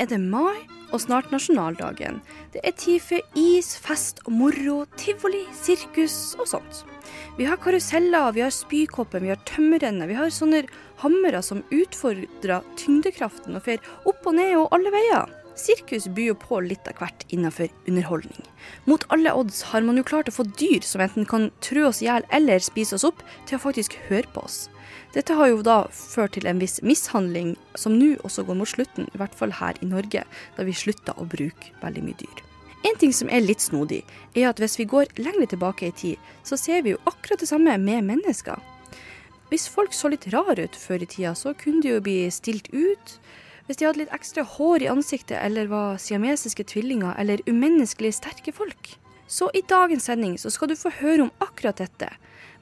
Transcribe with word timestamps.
Er 0.00 0.08
det 0.08 0.20
mai 0.20 0.64
og 0.90 1.02
snart 1.04 1.30
nasjonaldagen. 1.30 2.18
Det 2.54 2.62
er 2.66 2.74
tid 2.78 3.02
for 3.04 3.38
is, 3.38 3.74
fest 3.78 4.22
og 4.26 4.34
moro, 4.34 4.82
tivoli, 4.98 5.44
sirkus 5.54 6.34
og 6.40 6.48
sånt. 6.50 6.84
Vi 7.38 7.46
har 7.46 7.60
karuseller, 7.62 8.32
vi 8.34 8.42
har 8.44 8.54
spykoppen, 8.54 9.26
vi 9.26 9.32
har 9.32 9.42
tømmerrenner, 9.48 10.10
vi 10.10 10.18
har 10.18 10.32
sånne 10.34 10.64
hammere 11.02 11.42
som 11.46 11.62
utfordrer 11.74 12.66
tyngdekraften 12.80 13.58
og 13.58 13.66
fer 13.66 13.92
opp 14.08 14.26
og 14.26 14.36
ned 14.38 14.56
og 14.58 14.72
alle 14.74 14.92
veier. 14.94 15.39
Sirkus 15.60 16.06
byr 16.16 16.30
jo 16.30 16.36
på 16.40 16.60
litt 16.64 16.86
av 16.88 16.96
hvert 17.02 17.24
innenfor 17.28 17.68
underholdning. 17.90 18.44
Mot 18.88 19.04
alle 19.12 19.34
odds 19.36 19.60
har 19.70 19.84
man 19.84 20.00
jo 20.00 20.06
klart 20.08 20.30
å 20.30 20.34
få 20.34 20.46
dyr 20.56 20.80
som 20.86 21.02
enten 21.04 21.26
kan 21.28 21.50
trø 21.64 21.84
oss 21.90 22.00
i 22.00 22.06
hjel 22.08 22.24
eller 22.36 22.62
spise 22.64 22.96
oss 22.96 23.04
opp, 23.04 23.20
til 23.44 23.58
å 23.58 23.64
faktisk 23.66 23.98
høre 24.08 24.30
på 24.32 24.44
oss. 24.46 24.62
Dette 25.12 25.34
har 25.36 25.50
jo 25.50 25.60
da 25.66 25.82
ført 25.92 26.36
til 26.36 26.46
en 26.48 26.60
viss 26.62 26.78
mishandling, 26.86 27.56
som 27.74 27.98
nå 27.98 28.14
også 28.24 28.46
går 28.48 28.60
mot 28.60 28.70
slutten, 28.70 29.10
i 29.10 29.20
hvert 29.20 29.36
fall 29.36 29.52
her 29.58 29.76
i 29.82 29.90
Norge, 29.90 30.24
da 30.56 30.66
vi 30.66 30.76
slutta 30.76 31.16
å 31.18 31.28
bruke 31.28 31.74
veldig 31.82 32.06
mye 32.06 32.20
dyr. 32.22 32.44
En 32.88 32.96
ting 32.96 33.12
som 33.12 33.28
er 33.28 33.44
litt 33.44 33.60
snodig, 33.60 34.00
er 34.32 34.48
at 34.48 34.60
hvis 34.62 34.78
vi 34.80 34.88
går 34.88 35.12
lenger 35.20 35.52
tilbake 35.52 35.90
i 35.90 35.96
tid, 35.96 36.30
så 36.46 36.56
ser 36.56 36.86
vi 36.86 36.94
jo 36.94 37.02
akkurat 37.10 37.42
det 37.42 37.50
samme 37.50 37.76
med 37.82 38.06
mennesker. 38.08 38.56
Hvis 39.50 39.66
folk 39.68 39.92
så 39.92 40.08
litt 40.08 40.28
rar 40.32 40.56
ut 40.56 40.78
før 40.78 41.02
i 41.02 41.10
tida, 41.10 41.34
så 41.34 41.52
kunne 41.58 41.82
de 41.82 41.96
jo 41.96 42.02
bli 42.06 42.18
stilt 42.32 42.70
ut. 42.72 43.18
Hvis 43.70 43.78
de 43.78 43.86
hadde 43.86 44.00
litt 44.00 44.10
ekstra 44.16 44.42
hår 44.56 44.82
i 44.82 44.86
ansiktet, 44.90 45.36
eller 45.38 45.68
var 45.70 45.98
siamesiske 46.02 46.64
tvillinger, 46.72 47.12
eller 47.22 47.38
umenneskelig 47.46 48.16
sterke 48.16 48.50
folk. 48.50 48.96
Så 49.30 49.46
i 49.54 49.62
dagens 49.62 50.08
sending 50.08 50.32
så 50.42 50.50
skal 50.50 50.72
du 50.72 50.74
få 50.74 50.90
høre 50.96 51.28
om 51.28 51.30
akkurat 51.38 51.78
dette. 51.78 52.08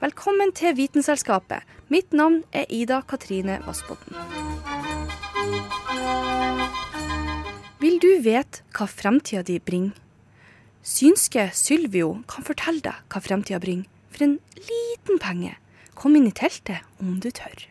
Velkommen 0.03 0.53
til 0.53 0.77
Vitenselskapet. 0.77 1.65
Mitt 1.89 2.13
navn 2.13 2.43
er 2.53 2.69
Ida 2.69 2.99
Katrine 3.09 3.57
Vassbotn. 3.65 4.21
Vil 7.81 7.97
du 8.05 8.11
vite 8.29 8.61
hva 8.77 8.91
fremtida 8.93 9.41
di 9.49 9.57
bringer? 9.65 9.97
Synske 10.85 11.49
Sylvio 11.57 12.19
kan 12.29 12.45
fortelle 12.45 12.85
deg 12.85 13.01
hva 13.09 13.25
fremtida 13.25 13.65
bringer, 13.65 13.89
for 14.13 14.29
en 14.29 14.37
liten 14.61 15.25
penge. 15.25 15.57
Kom 15.97 16.21
inn 16.21 16.29
i 16.29 16.37
teltet 16.37 16.85
om 17.01 17.17
du 17.17 17.33
tør. 17.33 17.65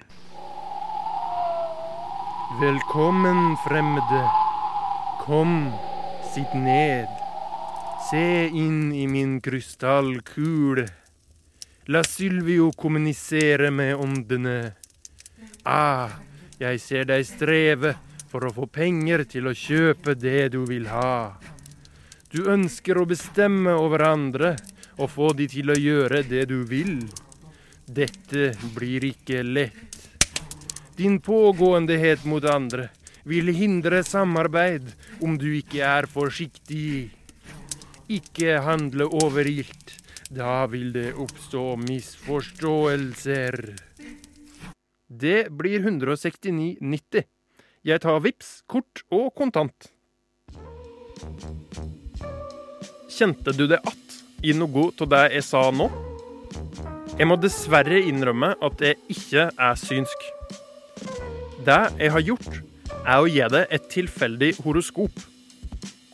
Velkommen, 2.55 3.57
fremmede. 3.57 4.29
Kom, 5.19 5.71
sitt 6.33 6.53
ned. 6.53 7.07
Se 8.09 8.47
inn 8.47 8.93
i 8.95 9.03
min 9.07 9.41
krystallkule. 9.41 10.85
La 11.91 12.03
Sylvio 12.07 12.71
kommunisere 12.71 13.67
med 13.71 13.99
åndene. 13.99 14.71
Ah, 15.67 16.15
jeg 16.57 16.79
ser 16.79 17.03
deg 17.11 17.27
streve 17.27 17.93
for 18.31 18.47
å 18.47 18.53
få 18.55 18.69
penger 18.71 19.25
til 19.27 19.51
å 19.51 19.53
kjøpe 19.53 20.15
det 20.15 20.53
du 20.55 20.61
vil 20.71 20.87
ha. 20.87 21.35
Du 22.31 22.47
ønsker 22.47 22.95
å 22.95 23.05
bestemme 23.11 23.75
over 23.75 24.07
andre 24.07 24.55
og 24.95 25.11
få 25.11 25.33
de 25.35 25.51
til 25.51 25.75
å 25.75 25.75
gjøre 25.75 26.23
det 26.23 26.47
du 26.47 26.61
vil. 26.63 27.01
Dette 27.83 28.53
blir 28.71 29.03
ikke 29.11 29.43
lett. 29.43 29.96
Din 30.97 31.19
pågåendehet 31.21 32.25
mot 32.25 32.45
andre 32.45 32.89
vil 33.23 33.51
hindre 33.53 33.99
samarbeid 34.03 34.87
om 35.21 35.35
du 35.37 35.51
ikke 35.59 35.83
er 35.85 36.07
forsiktig. 36.09 37.11
Ikke 38.09 38.55
handle 38.65 39.05
overilt. 39.05 39.93
Da 40.33 40.65
vil 40.71 40.89
det 40.95 41.11
oppstå 41.13 41.75
misforståelser. 41.83 43.75
Det 45.07 45.41
blir 45.53 45.85
169,90. 45.85 47.27
Jeg 47.85 48.01
tar 48.01 48.17
VIPS, 48.25 48.49
kort 48.65 49.03
og 49.13 49.29
kontant. 49.37 49.91
Kjente 53.17 53.53
du 53.53 53.67
det 53.67 53.79
att 53.83 54.17
i 54.41 54.53
noe 54.57 54.89
av 54.97 55.13
det 55.13 55.21
jeg 55.35 55.45
sa 55.45 55.61
nå? 55.69 55.91
Jeg 57.17 57.29
må 57.29 57.37
dessverre 57.41 58.01
innrømme 58.01 58.55
at 58.61 58.81
jeg 58.81 58.99
ikke 59.13 59.47
er 59.53 59.79
synsk. 59.79 60.27
Det 61.67 61.81
jeg 61.99 62.13
har 62.13 62.23
gjort, 62.23 62.61
er 63.03 63.19
å 63.19 63.27
gi 63.27 63.43
det 63.51 63.65
et 63.75 63.87
tilfeldig 63.91 64.53
horoskop. 64.63 65.17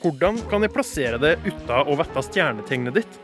Hvordan 0.01 0.39
kan 0.49 0.65
jeg 0.65 0.73
plassere 0.73 1.19
det 1.21 1.35
uten 1.45 1.73
å 1.77 1.97
vite 1.99 2.23
stjernetegnet 2.25 2.97
ditt? 2.97 3.19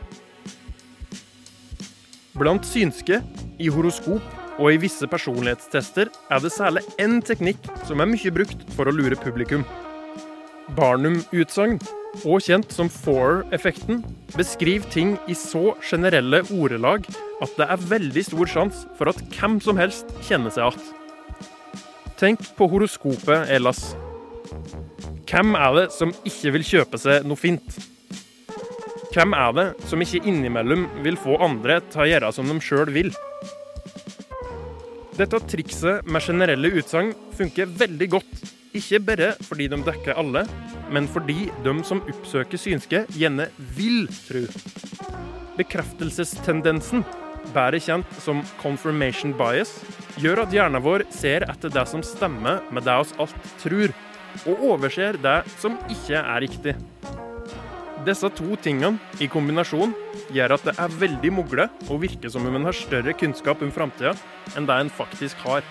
Blant 2.38 2.68
synske, 2.68 3.18
i 3.58 3.66
horoskop 3.68 4.22
og 4.60 4.68
i 4.70 4.78
visse 4.78 5.08
personlighetstester 5.10 6.12
er 6.30 6.44
det 6.44 6.52
særlig 6.54 6.84
én 7.02 7.18
teknikk 7.18 7.66
som 7.88 7.98
er 7.98 8.08
mye 8.12 8.32
brukt 8.32 8.62
for 8.76 8.86
å 8.86 8.94
lure 8.94 9.18
publikum. 9.18 9.66
Barnum-utsagn, 10.78 11.80
og 12.22 12.46
kjent 12.46 12.70
som 12.74 12.86
Forer-effekten, 12.90 14.04
beskriver 14.38 14.86
ting 14.94 15.16
i 15.26 15.34
så 15.34 15.74
generelle 15.82 16.44
ordelag 16.54 17.10
at 17.42 17.58
det 17.58 17.66
er 17.66 17.84
veldig 17.90 18.26
stor 18.30 18.54
sjanse 18.54 18.86
for 18.94 19.10
at 19.10 19.18
hvem 19.34 19.58
som 19.66 19.82
helst 19.82 20.14
kjenner 20.30 20.54
seg 20.54 20.70
igjen. 20.70 20.99
Tenk 22.20 22.42
på 22.52 22.66
horoskopet 22.68 23.48
ellers. 23.48 23.94
Hvem 25.24 25.54
er 25.56 25.70
det 25.78 25.84
som 25.94 26.10
ikke 26.28 26.50
vil 26.52 26.66
kjøpe 26.68 26.98
seg 27.00 27.24
noe 27.24 27.40
fint? 27.40 27.78
Hvem 29.14 29.32
er 29.32 29.54
det 29.56 29.64
som 29.88 30.02
ikke 30.04 30.20
innimellom 30.28 30.84
vil 31.00 31.16
få 31.16 31.38
andre 31.40 31.78
til 31.88 32.02
å 32.04 32.08
gjøre 32.10 32.32
som 32.36 32.50
de 32.50 32.58
sjøl 32.60 32.92
vil? 32.92 33.08
Dette 35.16 35.40
trikset 35.48 36.04
med 36.12 36.26
generelle 36.26 36.74
utsagn 36.82 37.14
funker 37.38 37.72
veldig 37.80 38.10
godt, 38.12 38.36
ikke 38.76 39.00
bare 39.08 39.32
fordi 39.48 39.70
de 39.72 39.80
dekker 39.88 40.20
alle, 40.20 40.44
men 40.92 41.08
fordi 41.08 41.48
de 41.64 41.74
som 41.88 42.04
oppsøker 42.04 42.60
synske, 42.60 43.06
gjerne 43.16 43.48
vil 43.78 44.04
tro. 44.26 44.44
Bekreftelsestendensen, 45.56 47.00
bedre 47.54 47.80
kjent 47.82 48.20
som 48.22 48.42
confirmation 48.60 49.34
bias, 49.36 49.72
gjør 50.20 50.44
at 50.44 50.54
hjernen 50.54 50.82
vår 50.84 51.06
ser 51.14 51.46
etter 51.50 51.72
det 51.72 51.86
som 51.90 52.04
stemmer 52.06 52.62
med 52.70 52.86
det 52.86 52.96
oss 53.02 53.14
alt 53.20 53.50
tror, 53.62 53.94
og 54.46 54.64
overser 54.74 55.18
det 55.20 55.40
som 55.58 55.78
ikke 55.90 56.18
er 56.20 56.44
riktig. 56.46 56.76
Disse 58.06 58.30
to 58.32 58.56
tingene 58.64 58.96
i 59.20 59.28
kombinasjon 59.28 59.92
gjør 60.32 60.54
at 60.56 60.64
det 60.70 60.74
er 60.80 60.98
veldig 61.02 61.32
mugle 61.36 61.66
å 61.92 61.98
virke 62.00 62.30
som 62.32 62.46
om 62.48 62.56
en 62.56 62.70
har 62.70 62.76
større 62.76 63.12
kunnskap 63.12 63.60
om 63.60 63.72
framtida 63.74 64.14
enn 64.56 64.68
det 64.68 64.78
en 64.80 64.92
faktisk 64.94 65.42
har. 65.44 65.66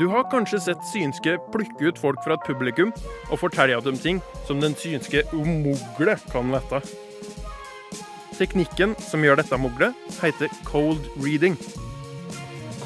Du 0.00 0.06
har 0.08 0.28
kanskje 0.32 0.60
sett 0.64 0.84
synske 0.88 1.34
plukke 1.52 1.90
ut 1.90 1.98
folk 2.00 2.20
fra 2.24 2.36
et 2.36 2.44
publikum 2.46 2.92
og 3.30 3.40
fortelle 3.40 3.80
dem 3.84 3.98
ting 4.00 4.20
som 4.48 4.60
den 4.60 4.76
synske 4.76 5.26
umugle 5.32 6.16
kan 6.32 6.52
vite. 6.52 6.80
Teknikken 8.40 8.94
som 9.04 9.20
gjør 9.20 9.36
dette 9.36 9.56
mulig, 9.60 9.90
heter 10.22 10.48
cold 10.64 11.04
reading. 11.20 11.58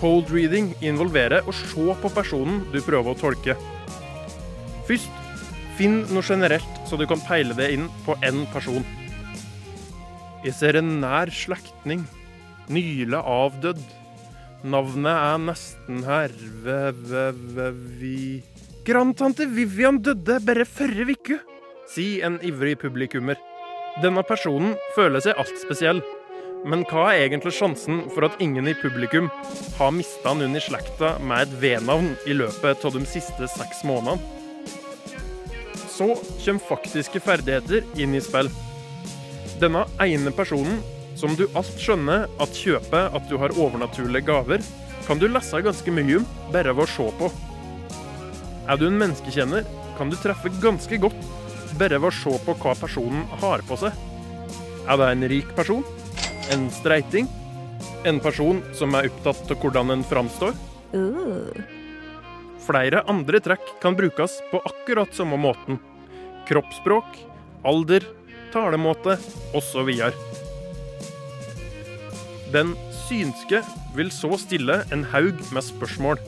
Cold 0.00 0.32
reading 0.34 0.72
involverer 0.82 1.46
å 1.46 1.54
se 1.54 1.94
på 2.00 2.10
personen 2.10 2.64
du 2.72 2.80
prøver 2.82 3.14
å 3.14 3.20
tolke. 3.20 3.54
Først, 4.88 5.12
finn 5.78 6.00
noe 6.10 6.26
generelt 6.26 6.82
så 6.90 6.98
du 6.98 7.06
kan 7.06 7.22
peile 7.22 7.54
det 7.54 7.70
inn 7.76 7.86
på 8.02 8.18
én 8.26 8.42
person. 8.50 8.82
Jeg 10.42 10.58
ser 10.58 10.80
en 10.80 10.98
nær 10.98 11.30
slektning, 11.30 12.02
nylig 12.66 13.22
avdødd. 13.22 13.86
Navnet 14.74 15.14
er 15.14 15.40
nesten 15.44 16.02
her 16.08 16.34
Ve-ve-ve-vi 16.64 18.42
Grandtante 18.84 19.46
Vivian 19.48 20.02
døde 20.02 20.40
bare 20.44 20.66
forrige 20.66 21.14
uke, 21.14 21.42
sier 21.94 22.26
en 22.26 22.42
ivrig 22.42 22.74
publikummer. 22.82 23.38
Denne 24.02 24.24
personen 24.26 24.74
føler 24.96 25.22
seg 25.22 25.38
alt 25.38 25.58
spesiell. 25.62 26.00
Men 26.66 26.82
hva 26.88 27.10
er 27.12 27.26
egentlig 27.26 27.52
sjansen 27.54 28.06
for 28.14 28.26
at 28.26 28.40
ingen 28.42 28.66
i 28.66 28.74
publikum 28.74 29.28
har 29.76 29.92
mista 29.94 30.32
noen 30.34 30.56
i 30.56 30.62
slekta 30.64 31.12
med 31.22 31.44
et 31.44 31.58
V-navn 31.60 32.14
i 32.26 32.34
løpet 32.34 32.86
av 32.88 32.96
de 32.96 33.04
siste 33.06 33.48
seks 33.52 33.84
månedene? 33.86 34.18
Så 35.94 36.08
kommer 36.42 36.66
faktiske 36.72 37.22
ferdigheter 37.22 37.84
inn 38.00 38.16
i 38.16 38.22
spill. 38.24 38.48
Denne 39.62 39.84
ene 40.02 40.32
personen 40.34 40.80
som 41.14 41.36
du 41.38 41.44
alt 41.54 41.78
skjønner 41.78 42.26
at 42.42 42.58
kjøper 42.58 43.14
at 43.14 43.30
du 43.30 43.36
har 43.38 43.54
overnaturlige 43.54 44.26
gaver, 44.26 44.64
kan 45.06 45.20
du 45.20 45.28
lese 45.28 45.62
ganske 45.62 45.94
mye 45.94 46.18
om 46.18 46.26
bare 46.50 46.74
ved 46.74 46.88
å 46.88 46.90
se 46.90 47.06
på. 47.20 47.30
Er 48.66 48.80
du 48.80 48.88
en 48.88 48.98
menneskekjenner, 48.98 49.68
kan 49.94 50.10
du 50.10 50.18
treffe 50.18 50.50
ganske 50.64 50.98
godt 50.98 51.20
bare 51.78 51.98
ved 52.00 52.10
å 52.10 52.14
se 52.14 52.34
på 52.46 52.54
hva 52.62 52.74
personen 52.78 53.24
har 53.42 53.64
på 53.68 53.78
seg. 53.80 53.96
Er 54.84 55.00
det 55.00 55.10
en 55.10 55.28
rik 55.32 55.54
person? 55.56 55.84
En 56.52 56.68
streiting? 56.72 57.28
En 58.04 58.20
person 58.20 58.60
som 58.76 58.94
er 58.96 59.08
opptatt 59.08 59.50
av 59.50 59.60
hvordan 59.62 59.94
en 59.94 60.04
framstår? 60.06 60.52
Flere 62.64 63.02
andre 63.10 63.40
trekk 63.44 63.74
kan 63.82 63.96
brukes 63.96 64.38
på 64.50 64.60
akkurat 64.68 65.12
samme 65.16 65.38
måten. 65.40 65.80
Kroppsspråk, 66.48 67.16
alder, 67.64 68.04
talemåte 68.52 69.16
osv. 69.56 69.90
Den 72.54 72.76
synske 73.04 73.64
vil 73.96 74.12
så 74.14 74.36
stille 74.40 74.82
en 74.94 75.04
haug 75.12 75.40
med 75.52 75.64
spørsmål. 75.64 76.20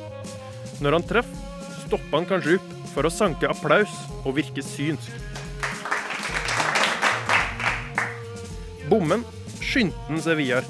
Når 0.82 0.98
han 0.98 1.06
treffer, 1.08 1.44
stopper 1.86 2.18
han 2.18 2.28
kanskje 2.28 2.58
opp 2.58 2.72
for 2.92 3.06
å 3.06 3.12
sanke 3.12 3.48
applaus 3.48 3.92
og 4.24 4.36
virke 4.40 4.64
synsk. 4.64 5.12
Bommen 8.90 9.24
skyndte 9.58 9.98
han 10.06 10.20
seg 10.22 10.38
videre. 10.38 10.66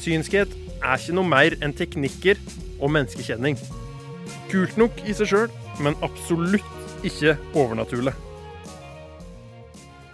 Synskhet 0.00 0.52
er 0.82 0.98
ikke 0.98 1.14
noe 1.14 1.30
mer 1.30 1.54
enn 1.62 1.74
teknikker 1.76 2.40
og 2.80 2.90
menneskekjenning. 2.94 3.58
Kult 4.50 4.74
nok 4.80 4.98
i 5.06 5.14
seg 5.14 5.30
sjøl, 5.30 5.52
men 5.82 5.98
absolutt 6.06 7.06
ikke 7.06 7.36
overnaturlig. 7.54 8.14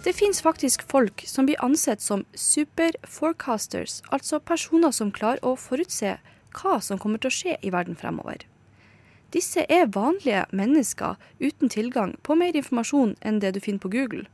Det 0.04 0.12
fins 0.18 0.42
faktisk 0.42 0.82
folk 0.90 1.22
som 1.30 1.46
blir 1.46 1.60
ansett 1.62 2.02
som 2.02 2.24
super 2.34 2.96
forecasters, 3.06 4.00
altså 4.10 4.40
personer 4.42 4.90
som 4.90 5.12
klarer 5.14 5.40
å 5.46 5.54
forutse 5.56 6.16
hva 6.58 6.80
som 6.82 6.98
kommer 6.98 7.22
til 7.22 7.30
å 7.30 7.36
skje 7.36 7.56
i 7.62 7.70
verden 7.72 7.96
fremover. 7.96 8.42
Disse 9.32 9.64
er 9.70 9.88
vanlige 9.94 10.44
mennesker 10.50 11.16
uten 11.40 11.70
tilgang 11.72 12.16
på 12.26 12.34
mer 12.36 12.56
informasjon 12.58 13.14
enn 13.22 13.38
det 13.40 13.54
du 13.54 13.60
finner 13.64 13.80
på 13.80 13.92
Google. 13.94 14.26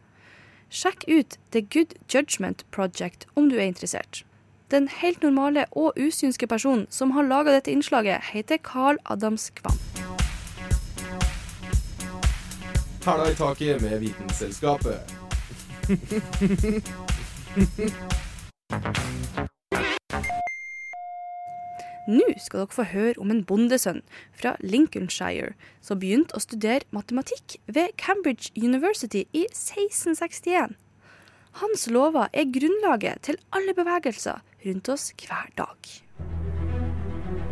Sjekk 0.70 1.05
ut 1.09 1.38
The 1.50 1.61
Good 1.61 1.94
Judgment 2.15 2.65
Project 2.70 3.26
om 3.35 3.49
du 3.49 3.56
er 3.56 3.62
interessert. 3.62 4.25
Den 4.70 4.88
helt 4.88 5.23
normale 5.23 5.65
og 5.73 5.93
usynske 5.97 6.47
personen 6.47 6.87
som 6.91 7.11
har 7.17 7.23
laga 7.25 7.53
dette 7.56 7.73
innslaget, 7.73 8.20
heter 8.32 8.56
Carl 8.56 8.97
Adams 9.05 9.50
Kvam. 9.50 9.79
Hæla 13.05 13.31
i 13.31 13.35
taket 13.35 13.82
med 13.82 13.99
Vitenselskapet. 13.99 15.00
Nå 22.08 22.25
skal 22.40 22.62
dere 22.62 22.72
få 22.72 22.84
høre 22.88 23.20
om 23.20 23.28
en 23.28 23.43
bondesønn 23.44 24.00
fra 24.32 24.55
Lincolnshire 24.64 25.52
som 25.84 26.00
begynte 26.00 26.32
å 26.38 26.40
studere 26.40 26.88
matematikk 26.96 27.58
ved 27.66 27.93
Cambridge 28.00 28.49
University 28.56 29.26
i 29.37 29.44
1661. 29.52 30.78
Hans 31.60 31.84
lover 31.93 32.32
er 32.32 32.49
grunnlaget 32.55 33.20
til 33.28 33.37
alle 33.52 33.76
bevegelser 33.76 34.40
rundt 34.64 34.88
oss 34.88 35.10
hver 35.20 35.52
dag. 35.60 35.76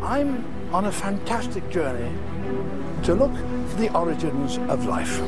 I'm 0.01 0.41
on 0.73 0.85
a 0.85 0.91
fantastic 0.91 1.63
journey 1.69 2.09
to 3.03 3.13
look 3.13 3.35
for 3.69 3.77
the 3.77 3.93
origins 3.93 4.57
of 4.69 4.85
life. 4.85 5.21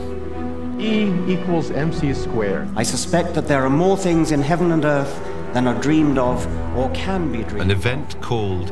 E 0.80 1.12
equals 1.28 1.70
mc 1.70 2.16
squared. 2.16 2.68
I 2.76 2.84
suspect 2.84 3.36
that 3.36 3.48
there 3.48 3.62
are 3.62 3.70
more 3.70 3.98
things 3.98 4.32
in 4.32 4.42
heaven 4.42 4.72
and 4.72 4.86
earth 4.86 5.20
than 5.54 5.68
are 5.68 5.80
dreamed 5.82 6.18
of 6.18 6.48
or 6.76 6.90
can 6.94 7.32
be 7.32 7.44
An 7.60 7.70
event 7.70 8.20
called 8.22 8.72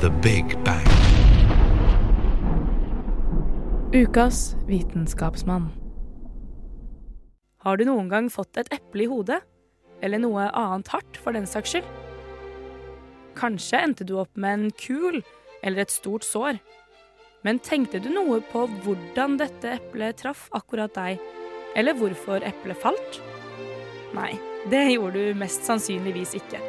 the 0.00 0.10
Big 0.10 0.64
Bang. 0.64 0.86
Ukas 3.92 4.56
vitenskapsmann. 4.66 5.68
Har 7.58 7.76
du 7.76 7.84
noen 7.84 8.08
gang 8.08 8.30
fått 8.32 8.56
et 8.56 8.70
eple 8.72 9.04
i 9.04 9.08
hodet? 9.10 9.42
Eller 10.00 10.22
noe 10.22 10.46
annet 10.56 10.88
hardt, 10.88 11.18
for 11.20 11.36
den 11.36 11.44
saks 11.44 11.74
skyld? 11.74 11.90
Kanskje 13.36 13.82
endte 13.84 14.06
du 14.08 14.14
opp 14.22 14.32
med 14.40 14.56
en 14.56 14.70
kul 14.80 15.20
eller 15.60 15.84
et 15.84 15.92
stort 15.92 16.24
sår. 16.24 16.62
Men 17.44 17.60
tenkte 17.60 18.00
du 18.00 18.08
noe 18.14 18.40
på 18.52 18.64
hvordan 18.80 19.36
dette 19.40 19.76
eplet 19.76 20.16
traff 20.22 20.46
akkurat 20.56 20.96
deg, 20.96 21.20
eller 21.76 21.96
hvorfor 22.00 22.40
eplet 22.40 22.80
falt? 22.80 23.20
Nei, 24.16 24.32
det 24.72 24.86
gjorde 24.94 25.28
du 25.28 25.36
mest 25.44 25.68
sannsynligvis 25.68 26.38
ikke. 26.40 26.64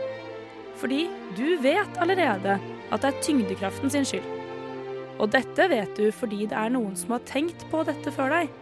Fordi 0.84 1.06
du 1.38 1.56
vet 1.63 2.00
allerede 2.01 2.60
at 2.91 3.03
det 3.03 3.11
er 3.11 3.23
tyngdekraften 3.25 3.91
sin 3.93 4.07
skyld. 4.07 4.27
Og 5.21 5.29
dette 5.33 5.67
vet 5.71 5.91
du 5.97 6.09
fordi 6.15 6.47
det 6.49 6.57
er 6.57 6.71
noen 6.73 6.95
som 6.97 7.15
har 7.15 7.25
tenkt 7.29 7.65
på 7.71 7.83
dette 7.88 8.13
før 8.13 8.33
deg, 8.33 8.53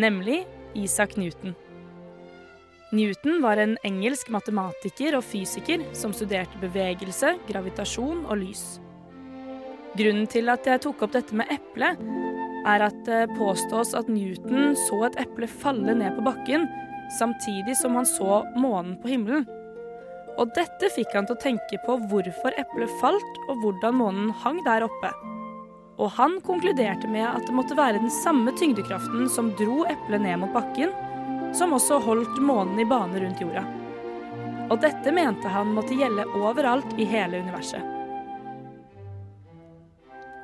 nemlig 0.00 0.42
Isak 0.78 1.16
Newton. 1.20 1.54
Newton 2.94 3.40
var 3.42 3.58
en 3.58 3.74
engelsk 3.86 4.28
matematiker 4.30 5.16
og 5.18 5.24
fysiker 5.26 5.82
som 5.96 6.12
studerte 6.14 6.60
bevegelse, 6.62 7.34
gravitasjon 7.48 8.22
og 8.28 8.38
lys. 8.42 8.64
Grunnen 9.98 10.28
til 10.30 10.50
at 10.50 10.66
jeg 10.66 10.82
tok 10.82 11.04
opp 11.06 11.14
dette 11.14 11.34
med 11.38 11.50
eple, 11.54 11.94
er 12.64 12.86
at 12.86 12.96
det 13.06 13.26
påstås 13.38 13.92
at 13.98 14.08
Newton 14.10 14.74
så 14.86 15.04
et 15.08 15.18
eple 15.22 15.48
falle 15.50 15.94
ned 15.98 16.16
på 16.16 16.24
bakken 16.26 16.66
samtidig 17.18 17.76
som 17.78 17.94
han 17.98 18.06
så 18.08 18.42
månen 18.56 18.96
på 19.02 19.10
himmelen. 19.12 19.46
Og 20.34 20.50
dette 20.56 20.90
fikk 20.90 21.14
han 21.14 21.28
til 21.28 21.36
å 21.36 21.42
tenke 21.42 21.78
på 21.84 21.96
hvorfor 22.10 22.56
eplet 22.58 22.90
falt, 23.00 23.40
og 23.46 23.62
hvordan 23.62 23.98
månen 24.00 24.32
hang 24.42 24.58
der 24.66 24.86
oppe. 24.86 25.12
Og 25.94 26.10
han 26.16 26.40
konkluderte 26.42 27.06
med 27.10 27.26
at 27.28 27.46
det 27.46 27.54
måtte 27.54 27.78
være 27.78 28.02
den 28.02 28.10
samme 28.10 28.54
tyngdekraften 28.58 29.28
som 29.30 29.52
dro 29.60 29.84
eplet 29.86 30.24
ned 30.24 30.40
mot 30.42 30.54
bakken, 30.56 30.90
som 31.54 31.76
også 31.76 32.00
holdt 32.02 32.40
månen 32.42 32.82
i 32.82 32.88
bane 32.88 33.22
rundt 33.22 33.42
jorda. 33.42 33.62
Og 34.72 34.80
dette 34.82 35.12
mente 35.14 35.50
han 35.52 35.70
måtte 35.76 35.94
gjelde 35.94 36.26
overalt 36.40 36.96
i 36.98 37.06
hele 37.06 37.44
universet. 37.44 37.94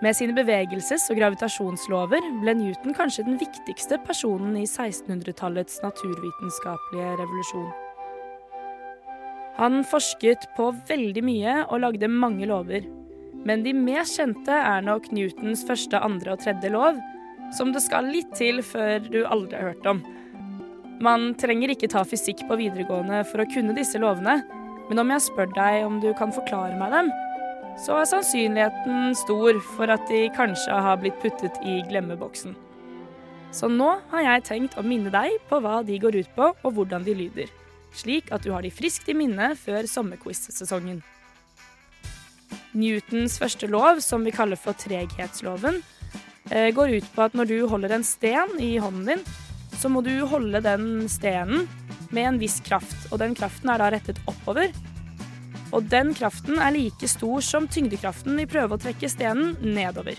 Med 0.00 0.16
sine 0.16 0.32
bevegelses- 0.32 1.10
og 1.12 1.18
gravitasjonslover 1.18 2.24
ble 2.40 2.54
Newton 2.56 2.94
kanskje 2.96 3.26
den 3.26 3.36
viktigste 3.42 3.98
personen 4.06 4.54
i 4.56 4.64
1600-tallets 4.64 5.82
naturvitenskapelige 5.84 7.16
revolusjon. 7.20 7.68
Han 9.58 9.82
forsket 9.84 10.46
på 10.56 10.70
veldig 10.88 11.24
mye 11.26 11.56
og 11.66 11.82
lagde 11.82 12.08
mange 12.12 12.46
lover. 12.48 12.86
Men 13.44 13.64
de 13.64 13.72
mest 13.76 14.20
kjente 14.20 14.52
er 14.52 14.84
nok 14.84 15.10
Newtons 15.16 15.64
første, 15.66 15.98
andre 15.98 16.34
og 16.34 16.42
tredje 16.44 16.70
lov, 16.72 17.00
som 17.56 17.72
det 17.74 17.82
skal 17.84 18.10
litt 18.12 18.30
til 18.38 18.62
før 18.64 19.00
du 19.08 19.22
aldri 19.24 19.58
har 19.58 19.72
hørt 19.72 19.88
om. 19.90 20.02
Man 21.00 21.32
trenger 21.40 21.72
ikke 21.72 21.88
ta 21.90 22.04
fysikk 22.04 22.44
på 22.48 22.58
videregående 22.60 23.22
for 23.30 23.42
å 23.42 23.48
kunne 23.50 23.74
disse 23.76 23.98
lovene, 24.02 24.42
men 24.90 25.00
om 25.00 25.12
jeg 25.14 25.24
spør 25.24 25.48
deg 25.56 25.86
om 25.86 26.00
du 26.02 26.10
kan 26.18 26.34
forklare 26.34 26.76
meg 26.76 26.92
dem, 26.92 27.08
så 27.80 27.96
er 28.00 28.10
sannsynligheten 28.10 29.14
stor 29.16 29.60
for 29.72 29.92
at 29.92 30.02
de 30.10 30.26
kanskje 30.36 30.76
har 30.84 30.98
blitt 31.00 31.16
puttet 31.22 31.56
i 31.64 31.78
glemmeboksen. 31.88 32.52
Så 33.54 33.70
nå 33.72 33.94
har 34.12 34.26
jeg 34.26 34.46
tenkt 34.46 34.76
å 34.78 34.84
minne 34.86 35.10
deg 35.14 35.38
på 35.48 35.58
hva 35.62 35.80
de 35.86 35.96
går 36.02 36.20
ut 36.20 36.36
på, 36.36 36.50
og 36.52 36.76
hvordan 36.76 37.06
de 37.06 37.16
lyder. 37.16 37.48
Slik 37.96 38.30
at 38.34 38.44
du 38.44 38.52
har 38.54 38.62
de 38.62 38.70
friskt 38.72 39.08
i 39.10 39.16
minne 39.18 39.52
før 39.58 39.88
sommerquiz-sesongen. 39.90 41.00
Newtons 42.72 43.38
første 43.40 43.66
lov, 43.70 44.00
som 44.04 44.24
vi 44.26 44.34
kaller 44.34 44.58
for 44.58 44.78
treghetsloven, 44.78 45.80
eh, 46.50 46.70
går 46.74 46.96
ut 46.98 47.08
på 47.14 47.22
at 47.22 47.34
når 47.34 47.50
du 47.50 47.56
holder 47.68 47.96
en 47.96 48.06
sten 48.06 48.60
i 48.60 48.76
hånden 48.78 49.06
din, 49.06 49.24
så 49.78 49.88
må 49.88 50.02
du 50.04 50.12
holde 50.26 50.60
den 50.60 51.08
stenen 51.08 51.68
med 52.10 52.26
en 52.26 52.38
viss 52.38 52.60
kraft, 52.60 53.08
og 53.10 53.18
den 53.18 53.34
kraften 53.34 53.70
er 53.70 53.78
da 53.78 53.90
rettet 53.90 54.20
oppover. 54.26 54.70
Og 55.72 55.86
den 55.86 56.14
kraften 56.14 56.58
er 56.58 56.74
like 56.74 57.08
stor 57.08 57.40
som 57.40 57.68
tyngdekraften 57.70 58.36
vi 58.36 58.46
prøver 58.50 58.76
å 58.76 58.82
trekke 58.82 59.10
stenen 59.10 59.56
nedover. 59.62 60.18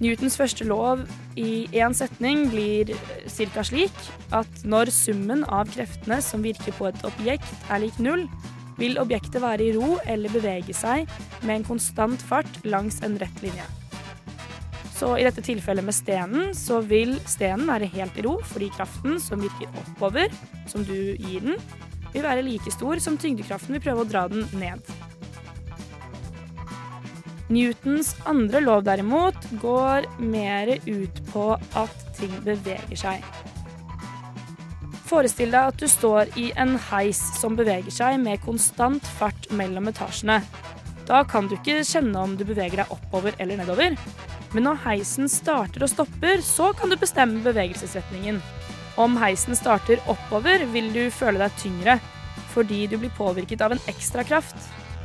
Newtons 0.00 0.38
første 0.40 0.64
lov 0.64 1.02
i 1.36 1.66
én 1.76 1.92
setning 1.92 2.46
blir 2.48 2.88
ca. 3.28 3.64
slik 3.68 3.98
at 4.32 4.62
når 4.64 4.88
summen 4.96 5.44
av 5.44 5.68
kreftene 5.74 6.22
som 6.24 6.40
virker 6.40 6.72
på 6.78 6.88
et 6.88 7.02
objekt 7.04 7.68
er 7.68 7.82
lik 7.82 7.98
null, 8.00 8.24
vil 8.80 8.96
objektet 8.96 9.42
være 9.44 9.66
i 9.66 9.74
ro 9.76 9.98
eller 10.08 10.32
bevege 10.32 10.72
seg 10.72 11.04
med 11.42 11.58
en 11.58 11.66
konstant 11.68 12.24
fart 12.24 12.48
langs 12.64 13.02
en 13.04 13.18
rett 13.20 13.44
linje. 13.44 13.66
Så 14.96 15.12
i 15.20 15.24
dette 15.24 15.44
tilfellet 15.44 15.84
med 15.84 15.96
stenen, 15.96 16.54
så 16.56 16.80
vil 16.80 17.18
stenen 17.28 17.68
være 17.68 17.92
helt 17.92 18.16
i 18.16 18.24
ro, 18.24 18.38
fordi 18.44 18.72
kraften 18.72 19.20
som 19.20 19.44
virker 19.44 19.68
oppover, 19.84 20.32
som 20.68 20.84
du 20.84 21.12
gir 21.20 21.44
den, 21.44 21.60
vil 22.14 22.24
være 22.24 22.44
like 22.44 22.72
stor 22.72 23.00
som 23.04 23.20
tyngdekraften 23.20 23.76
vil 23.76 23.84
prøve 23.84 24.04
å 24.04 24.08
dra 24.08 24.26
den 24.32 24.48
ned. 24.56 24.80
Newtons 27.50 28.12
andre 28.30 28.60
lov 28.62 28.84
derimot 28.86 29.36
går 29.62 30.06
mer 30.22 30.70
ut 30.86 31.22
på 31.32 31.46
at 31.58 32.04
ting 32.14 32.32
beveger 32.46 32.98
seg. 32.98 33.24
Forestill 35.10 35.50
deg 35.50 35.72
at 35.72 35.80
du 35.82 35.88
står 35.90 36.30
i 36.38 36.50
en 36.60 36.76
heis 36.92 37.18
som 37.40 37.56
beveger 37.58 37.90
seg 37.90 38.20
med 38.22 38.38
konstant 38.44 39.06
fart 39.18 39.48
mellom 39.50 39.90
etasjene. 39.90 40.38
Da 41.08 41.24
kan 41.26 41.48
du 41.50 41.56
ikke 41.56 41.80
kjenne 41.82 42.22
om 42.22 42.36
du 42.38 42.44
beveger 42.46 42.84
deg 42.84 42.92
oppover 42.94 43.34
eller 43.42 43.58
nedover. 43.58 43.96
Men 44.54 44.66
når 44.68 44.78
heisen 44.84 45.26
starter 45.30 45.82
og 45.82 45.90
stopper, 45.90 46.38
så 46.46 46.70
kan 46.78 46.90
du 46.90 46.98
bestemme 46.98 47.42
bevegelsesretningen. 47.42 48.38
Om 49.00 49.16
heisen 49.18 49.58
starter 49.58 50.02
oppover, 50.10 50.62
vil 50.70 50.92
du 50.94 51.02
føle 51.14 51.42
deg 51.42 51.58
tyngre, 51.58 51.98
fordi 52.54 52.84
du 52.90 52.96
blir 52.98 53.14
påvirket 53.18 53.62
av 53.66 53.74
en 53.74 53.82
ekstra 53.90 54.22
kraft. 54.26 54.58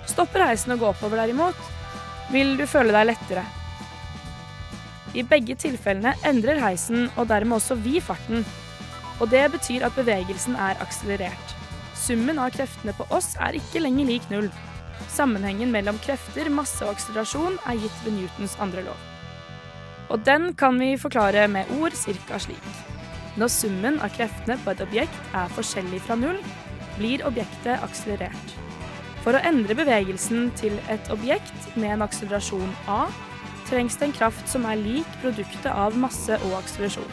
Stopper 0.09 0.45
heisen 0.45 0.75
å 0.75 0.79
gå 0.81 0.89
oppover 0.91 1.23
derimot, 1.23 1.57
vil 2.33 2.55
du 2.59 2.65
føle 2.69 2.93
deg 2.95 3.09
lettere. 3.11 3.45
I 5.15 5.23
begge 5.23 5.55
tilfellene 5.59 6.15
endrer 6.27 6.59
heisen 6.59 7.07
og 7.15 7.29
dermed 7.31 7.59
også 7.59 7.77
vi 7.79 8.01
farten. 8.03 8.43
Og 9.23 9.29
det 9.31 9.45
betyr 9.53 9.85
at 9.87 9.95
bevegelsen 9.95 10.57
er 10.59 10.81
akselerert. 10.83 11.53
Summen 11.95 12.39
av 12.41 12.51
kreftene 12.55 12.93
på 12.97 13.07
oss 13.15 13.33
er 13.39 13.55
ikke 13.55 13.83
lenger 13.85 14.09
lik 14.09 14.25
null. 14.31 14.49
Sammenhengen 15.11 15.71
mellom 15.71 15.99
krefter, 16.03 16.49
masse 16.51 16.83
og 16.83 16.95
akselerasjon 16.95 17.55
er 17.63 17.79
gitt 17.79 18.03
ved 18.03 18.17
Newtons 18.17 18.57
andre 18.63 18.83
lov. 18.89 18.99
Og 20.11 20.21
den 20.27 20.51
kan 20.59 20.77
vi 20.79 20.97
forklare 20.99 21.47
med 21.51 21.71
ord 21.79 21.95
cirka 21.97 22.39
slik. 22.41 22.67
Når 23.39 23.51
summen 23.51 23.97
av 24.03 24.13
kreftene 24.15 24.59
på 24.63 24.75
et 24.75 24.83
objekt 24.83 25.33
er 25.35 25.51
forskjellig 25.55 26.03
fra 26.05 26.19
null, 26.19 26.37
blir 26.99 27.23
objektet 27.27 27.83
akselerert. 27.83 28.64
For 29.25 29.33
å 29.33 29.41
endre 29.41 29.73
bevegelsen 29.73 30.51
til 30.53 30.75
et 30.93 31.07
objekt 31.09 31.71
med 31.73 31.95
en 31.95 32.05
akselerasjon 32.05 32.75
A, 32.93 33.07
trengs 33.65 33.97
det 33.97 34.11
en 34.11 34.13
kraft 34.13 34.51
som 34.51 34.67
er 34.69 34.77
lik 34.77 35.15
produktet 35.23 35.71
av 35.71 35.95
masse 35.97 36.37
og 36.45 36.53
akselerasjon. 36.59 37.09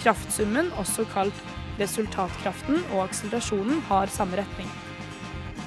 Kraftsummen, 0.00 0.70
også 0.80 1.04
kalt 1.12 1.42
resultatkraften 1.76 2.80
og 2.94 3.02
akselerasjonen, 3.04 3.82
har 3.90 4.08
samme 4.14 4.40
retning. 4.40 4.70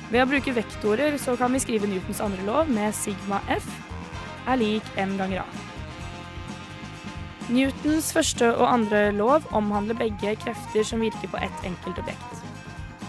Ved 0.09 0.23
å 0.23 0.29
bruke 0.31 0.55
vektorer 0.55 1.19
så 1.21 1.35
kan 1.37 1.53
vi 1.53 1.61
skrive 1.61 1.89
Newtons 1.91 2.21
andre 2.25 2.47
lov 2.47 2.71
med 2.73 2.95
sigma 2.97 3.37
f 3.53 3.67
er 4.49 4.57
lik 4.57 4.87
m 4.97 5.13
ganger 5.19 5.43
a. 5.43 5.49
Newtons 7.53 8.09
første 8.13 8.49
og 8.55 8.65
andre 8.71 9.11
lov 9.13 9.45
omhandler 9.53 9.97
begge 10.01 10.33
krefter 10.41 10.85
som 10.85 11.05
virker 11.05 11.29
på 11.29 11.37
ett 11.45 11.61
enkelt 11.69 12.01
objekt. 12.01 12.41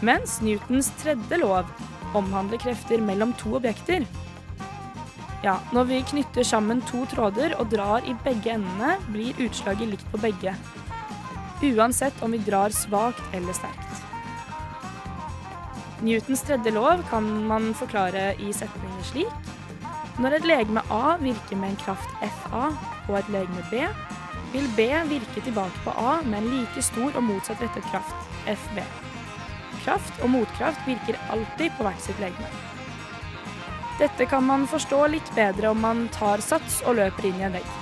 Mens 0.05 0.43
Newtons 0.45 0.93
tredje 1.01 1.41
lov 1.41 1.73
omhandler 2.19 2.61
krefter 2.63 3.03
mellom 3.05 3.33
to 3.39 3.55
objekter. 3.59 4.07
Ja, 5.45 5.57
når 5.73 5.87
vi 5.89 6.03
knytter 6.05 6.45
sammen 6.45 6.83
to 6.89 7.07
tråder 7.09 7.55
og 7.57 7.71
drar 7.73 8.05
i 8.05 8.17
begge 8.25 8.53
endene, 8.59 8.99
blir 9.09 9.39
utslaget 9.41 9.95
likt 9.95 10.11
på 10.13 10.21
begge. 10.21 10.53
Uansett 11.65 12.23
om 12.25 12.33
vi 12.33 12.43
drar 12.45 12.73
svakt 12.73 13.37
eller 13.37 13.57
sterkt. 13.57 14.05
Newtons 16.01 16.43
tredje 16.49 16.73
lov 16.73 17.03
kan 17.11 17.27
man 17.49 17.73
forklare 17.77 18.35
i 18.41 18.53
setninger 18.57 19.09
slik. 19.11 19.51
Når 20.21 20.37
et 20.37 20.49
legeme 20.49 20.85
A 20.93 21.17
virker 21.21 21.57
med 21.57 21.73
en 21.73 21.81
kraft 21.81 22.25
FA 22.41 22.71
på 23.07 23.17
et 23.17 23.29
legeme 23.33 23.65
B, 23.73 23.85
vil 24.53 24.67
B 24.77 24.89
virke 25.09 25.45
tilbake 25.45 25.85
på 25.85 25.95
A 25.97 26.19
med 26.25 26.43
en 26.43 26.51
like 26.53 26.85
stor 26.85 27.15
og 27.15 27.25
motsatt 27.25 27.63
rettet 27.65 27.87
kraft, 27.93 28.33
FB. 28.45 28.83
Kraft 29.91 30.21
og 30.23 30.31
motkraft 30.31 30.85
virker 30.87 31.17
alltid 31.35 31.73
på 31.75 31.83
hvert 31.83 32.03
sitt 32.05 32.19
legeme. 32.23 32.47
Dette 33.99 34.23
kan 34.31 34.45
man 34.47 34.69
forstå 34.71 35.01
litt 35.11 35.31
bedre 35.35 35.73
om 35.75 35.81
man 35.83 36.05
tar 36.15 36.39
sats 36.45 36.79
og 36.87 36.95
løper 37.01 37.27
inn 37.27 37.41
i 37.41 37.47
en 37.49 37.57
vegg. 37.59 37.73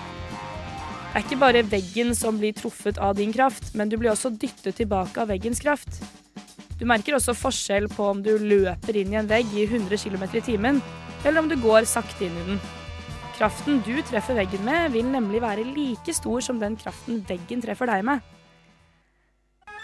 Det 1.08 1.20
er 1.20 1.26
ikke 1.26 1.38
bare 1.42 1.64
veggen 1.68 2.14
som 2.16 2.38
blir 2.40 2.56
truffet 2.56 2.96
av 2.96 3.18
din 3.18 3.34
kraft, 3.34 3.74
men 3.76 3.92
du 3.92 3.98
blir 4.00 4.14
også 4.14 4.32
dyttet 4.32 4.78
tilbake 4.80 5.20
av 5.20 5.28
veggens 5.28 5.60
kraft. 5.60 6.00
Du 6.80 6.86
merker 6.88 7.18
også 7.18 7.36
forskjell 7.36 7.90
på 7.92 8.08
om 8.08 8.24
du 8.24 8.32
løper 8.40 8.96
inn 8.96 9.12
i 9.12 9.20
en 9.20 9.28
vegg 9.28 9.52
i 9.52 9.66
100 9.66 10.00
km 10.00 10.24
i 10.32 10.44
timen, 10.48 10.80
eller 11.26 11.42
om 11.42 11.52
du 11.52 11.58
går 11.60 11.84
sakte 11.90 12.24
inn 12.24 12.40
i 12.40 12.48
den. 12.48 12.64
Kraften 13.36 13.82
du 13.84 13.98
treffer 14.08 14.40
veggen 14.40 14.64
med, 14.64 14.94
vil 14.96 15.12
nemlig 15.12 15.44
være 15.44 15.68
like 15.74 16.16
stor 16.16 16.40
som 16.40 16.56
den 16.62 16.80
kraften 16.80 17.20
veggen 17.28 17.60
treffer 17.66 17.92
deg 17.92 18.08
med. 18.08 18.24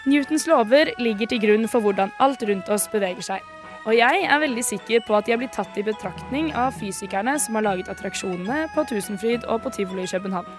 Newtons 0.05 0.43
lover 0.45 0.91
ligger 1.01 1.25
til 1.25 1.39
grunn 1.41 1.65
for 1.65 1.81
hvordan 1.81 2.11
alt 2.21 2.43
rundt 2.45 2.67
oss 2.69 2.83
beveger 2.93 3.25
seg. 3.25 3.45
Og 3.89 3.95
jeg 3.97 4.25
er 4.29 4.41
veldig 4.41 4.63
sikker 4.65 5.01
på 5.05 5.15
at 5.17 5.25
de 5.25 5.33
har 5.33 5.39
blitt 5.41 5.55
tatt 5.57 5.77
i 5.81 5.85
betraktning 5.85 6.51
av 6.53 6.75
fysikerne 6.77 7.33
som 7.41 7.57
har 7.57 7.65
laget 7.65 7.89
attraksjonene 7.89 8.67
på 8.75 8.83
Tusenfryd 8.89 9.47
og 9.49 9.63
på 9.63 9.71
tivoli 9.73 10.05
i 10.05 10.11
København. 10.11 10.51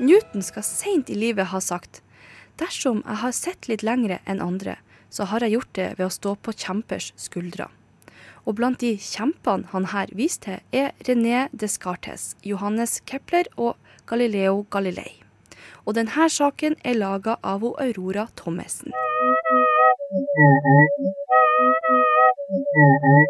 Newton 0.00 0.44
skal 0.44 0.66
seint 0.66 1.08
i 1.08 1.16
livet 1.16 1.48
ha 1.52 1.60
sagt 1.64 2.02
dersom 2.60 3.00
jeg 3.06 3.20
har 3.22 3.34
sett 3.36 3.68
litt 3.70 3.84
lengre 3.86 4.18
enn 4.28 4.42
andre, 4.44 4.76
så 5.08 5.24
har 5.30 5.44
jeg 5.44 5.54
gjort 5.56 5.72
det 5.78 5.88
ved 5.96 6.08
å 6.08 6.16
stå 6.16 6.34
på 6.42 6.52
kjempers 6.52 7.12
skuldre. 7.16 7.70
Og 8.44 8.58
blant 8.58 8.80
de 8.82 8.96
kjempene 9.00 9.70
han 9.72 9.88
her 9.94 10.12
viser 10.16 10.44
til, 10.44 10.60
er 10.72 10.92
René 11.08 11.46
Descartes, 11.52 12.34
Johannes 12.44 12.98
Kepler 13.08 13.48
og 13.56 13.78
Galileo 14.10 14.66
Galilei. 14.72 15.27
Og 15.88 15.94
denne 15.96 16.26
saken 16.28 16.74
er 16.84 16.98
laga 17.00 17.38
av 17.40 17.62
Aurora 17.64 18.26
Thommessen. 18.36 18.92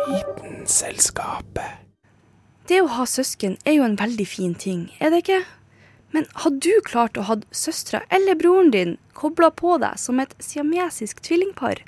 Vitenselskapet. 0.09 1.87
Det 2.69 2.81
å 2.83 2.91
ha 2.97 3.07
søsken 3.07 3.55
er 3.65 3.79
jo 3.79 3.87
en 3.87 3.95
veldig 4.01 4.27
fin 4.27 4.59
ting, 4.59 4.89
er 4.99 5.15
det 5.15 5.23
ikke? 5.23 5.39
Men 6.11 6.27
hadde 6.43 6.59
du 6.67 6.83
klart 6.83 7.17
å 7.17 7.29
ha 7.31 7.39
søstera 7.55 8.03
eller 8.11 8.35
broren 8.43 8.75
din 8.75 8.97
kobla 9.15 9.53
på 9.55 9.79
deg 9.79 9.95
som 10.03 10.19
et 10.19 10.35
siamesisk 10.43 11.23
tvillingpar? 11.23 11.85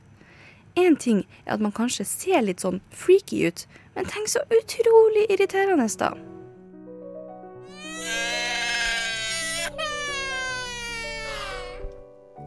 Én 0.78 0.94
ting 0.94 1.24
er 1.46 1.56
at 1.58 1.64
man 1.66 1.74
kanskje 1.74 2.06
ser 2.06 2.46
litt 2.46 2.62
sånn 2.62 2.78
freaky 2.94 3.42
ut, 3.50 3.66
men 3.96 4.06
tenk 4.06 4.30
så 4.30 4.46
utrolig 4.54 5.26
irriterende, 5.34 5.90
da. 5.98 6.14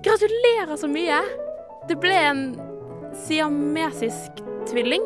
Gratulerer 0.03 0.75
så 0.75 0.87
mye! 0.91 1.15
Det 1.87 1.95
ble 2.03 2.11
en 2.11 2.39
siamesisk 3.23 4.41
tvilling. 4.67 5.05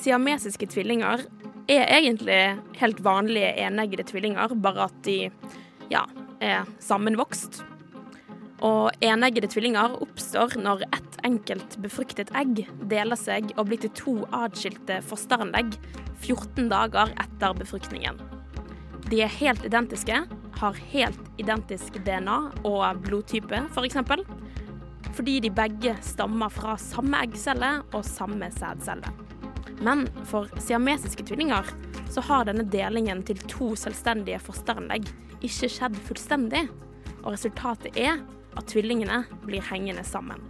Siamesiske 0.00 0.70
tvillinger 0.72 1.26
er 1.68 1.84
egentlig 1.84 2.40
helt 2.80 3.04
vanlige 3.04 3.52
eneggede 3.66 4.08
tvillinger, 4.08 4.56
bare 4.56 4.88
at 4.88 5.02
de 5.04 5.18
ja, 5.92 6.06
er 6.40 6.64
sammenvokst. 6.80 7.60
Og 8.64 8.88
eneggede 9.04 9.52
tvillinger 9.52 10.00
oppstår 10.00 10.56
når 10.64 10.88
ett 10.88 11.09
enkelt 11.26 11.76
befruktet 11.82 12.32
egg 12.36 12.64
deler 12.90 13.18
seg 13.18 13.52
og 13.56 13.68
blir 13.70 13.80
til 13.82 13.92
to 13.98 14.14
atskilte 14.36 15.00
fosteranlegg 15.06 15.76
14 16.20 16.68
dager 16.70 17.14
etter 17.20 17.56
befruktningen. 17.58 18.20
De 19.10 19.22
er 19.24 19.32
helt 19.40 19.64
identiske, 19.66 20.22
har 20.60 20.80
helt 20.92 21.40
identisk 21.40 21.96
DNA 22.06 22.38
og 22.68 23.02
blodtype, 23.06 23.64
f.eks. 23.72 23.98
For 24.06 25.16
fordi 25.16 25.40
de 25.42 25.50
begge 25.50 25.96
stammer 26.06 26.52
fra 26.54 26.76
samme 26.78 27.18
eggcelle 27.24 27.70
og 27.96 28.04
samme 28.06 28.50
sædcelle. 28.54 29.10
Men 29.80 30.04
for 30.28 30.46
siamesiske 30.60 31.24
tvillinger 31.26 31.66
så 32.12 32.22
har 32.28 32.46
denne 32.46 32.66
delingen 32.68 33.24
til 33.26 33.40
to 33.50 33.72
selvstendige 33.78 34.40
fosteranlegg 34.44 35.08
ikke 35.40 35.70
skjedd 35.72 35.96
fullstendig, 36.06 36.66
og 37.22 37.32
resultatet 37.34 37.96
er 37.98 38.20
at 38.58 38.68
tvillingene 38.70 39.24
blir 39.46 39.64
hengende 39.70 40.04
sammen. 40.04 40.49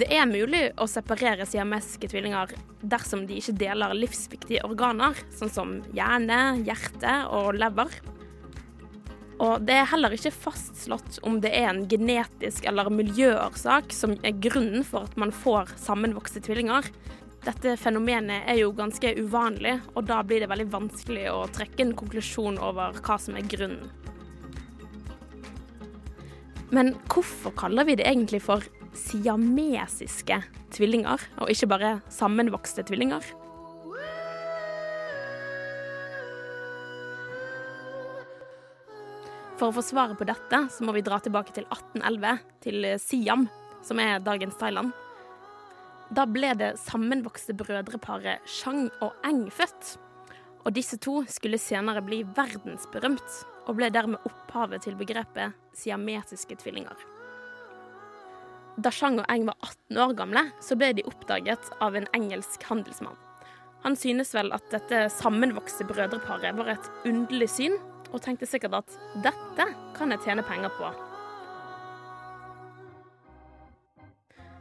Det 0.00 0.06
er 0.16 0.24
mulig 0.24 0.62
å 0.80 0.86
separere 0.88 1.44
siamesiske 1.44 2.08
tvillinger 2.08 2.54
dersom 2.80 3.26
de 3.28 3.36
ikke 3.36 3.52
deler 3.60 3.92
livsviktige 3.98 4.62
organer, 4.64 5.18
sånn 5.36 5.52
som 5.52 5.74
hjerne, 5.92 6.38
hjerte 6.64 7.16
og 7.36 7.58
lever. 7.60 7.92
Og 9.44 9.66
det 9.68 9.76
er 9.76 9.90
heller 9.90 10.14
ikke 10.16 10.32
fastslått 10.32 11.18
om 11.28 11.36
det 11.44 11.52
er 11.58 11.68
en 11.68 11.82
genetisk 11.90 12.64
eller 12.70 12.88
miljøårsak 12.92 13.92
som 13.92 14.16
er 14.24 14.40
grunnen 14.40 14.86
for 14.88 15.10
at 15.10 15.20
man 15.20 15.34
får 15.36 15.74
sammenvokste 15.80 16.46
tvillinger. 16.48 16.88
Dette 17.44 17.76
fenomenet 17.80 18.48
er 18.48 18.62
jo 18.62 18.72
ganske 18.76 19.14
uvanlig, 19.20 19.78
og 19.92 20.08
da 20.08 20.22
blir 20.24 20.40
det 20.40 20.48
veldig 20.48 20.68
vanskelig 20.72 21.28
å 21.32 21.44
trekke 21.52 21.84
en 21.84 21.96
konklusjon 21.96 22.60
over 22.60 22.96
hva 23.04 23.20
som 23.20 23.36
er 23.36 23.48
grunnen. 23.52 23.92
Men 26.72 26.94
hvorfor 27.10 27.52
kaller 27.58 27.84
vi 27.88 28.00
det 28.00 28.08
egentlig 28.08 28.44
for 28.44 28.64
siamesiske 28.96 30.40
tvillinger, 30.74 31.22
og 31.40 31.52
ikke 31.52 31.68
bare 31.70 31.92
sammenvokste 32.12 32.84
tvillinger? 32.88 33.24
For 39.60 39.68
å 39.68 39.76
få 39.76 39.84
svaret 39.84 40.16
på 40.16 40.24
dette, 40.24 40.62
så 40.72 40.86
må 40.88 40.94
vi 40.96 41.04
dra 41.04 41.18
tilbake 41.20 41.52
til 41.52 41.66
1811, 41.68 42.38
til 42.64 42.86
Siam, 43.02 43.44
som 43.84 44.00
er 44.00 44.22
dagens 44.24 44.56
Thailand. 44.56 44.94
Da 46.10 46.24
ble 46.26 46.54
det 46.58 46.70
sammenvokste 46.80 47.54
brødreparet 47.60 48.40
Chang 48.48 48.88
og 49.04 49.12
Eng 49.28 49.44
født. 49.52 49.98
Og 50.64 50.72
disse 50.76 50.96
to 51.00 51.20
skulle 51.28 51.60
senere 51.60 52.00
bli 52.04 52.24
verdensberømt, 52.24 53.38
og 53.68 53.76
ble 53.78 53.92
dermed 53.92 54.24
opphavet 54.26 54.88
til 54.88 54.96
begrepet 54.98 55.52
siamesiske 55.76 56.56
tvillinger. 56.64 57.19
Da 58.80 58.88
Chang 58.94 59.18
og 59.20 59.26
Eng 59.28 59.44
var 59.44 59.58
18 59.60 59.98
år 60.00 60.12
gamle, 60.16 60.42
så 60.64 60.76
ble 60.78 60.94
de 60.96 61.04
oppdaget 61.04 61.66
av 61.84 61.96
en 61.98 62.06
engelsk 62.16 62.62
handelsmann. 62.64 63.18
Han 63.84 63.96
synes 63.96 64.32
vel 64.36 64.52
at 64.56 64.70
dette 64.72 65.02
sammenvokste 65.12 65.84
brødreparet 65.88 66.56
var 66.56 66.70
et 66.72 66.88
underlig 67.08 67.50
syn, 67.52 67.76
og 68.10 68.22
tenkte 68.24 68.48
sikkert 68.48 68.78
at 68.80 68.96
dette 69.26 69.66
kan 69.98 70.14
jeg 70.14 70.24
tjene 70.24 70.44
penger 70.48 70.72
på. 70.78 70.88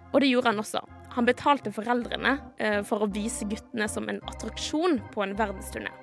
Og 0.10 0.20
det 0.20 0.32
gjorde 0.34 0.52
han 0.52 0.64
også. 0.66 0.84
Han 1.16 1.28
betalte 1.30 1.72
foreldrene 1.74 2.36
eh, 2.58 2.80
for 2.88 3.06
å 3.06 3.12
vise 3.14 3.48
guttene 3.48 3.88
som 3.92 4.10
en 4.12 4.20
attraksjon 4.28 5.00
på 5.14 5.24
en 5.24 5.38
verdensturné. 5.38 5.94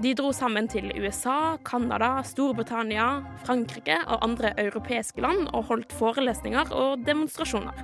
De 0.00 0.14
dro 0.16 0.30
sammen 0.32 0.64
til 0.64 0.86
USA, 0.96 1.58
Canada, 1.60 2.22
Storbritannia, 2.24 3.20
Frankrike 3.44 3.98
og 4.06 4.22
andre 4.24 4.54
europeiske 4.62 5.20
land 5.20 5.50
og 5.52 5.66
holdt 5.68 5.92
forelesninger 5.92 6.72
og 6.72 7.02
demonstrasjoner. 7.04 7.76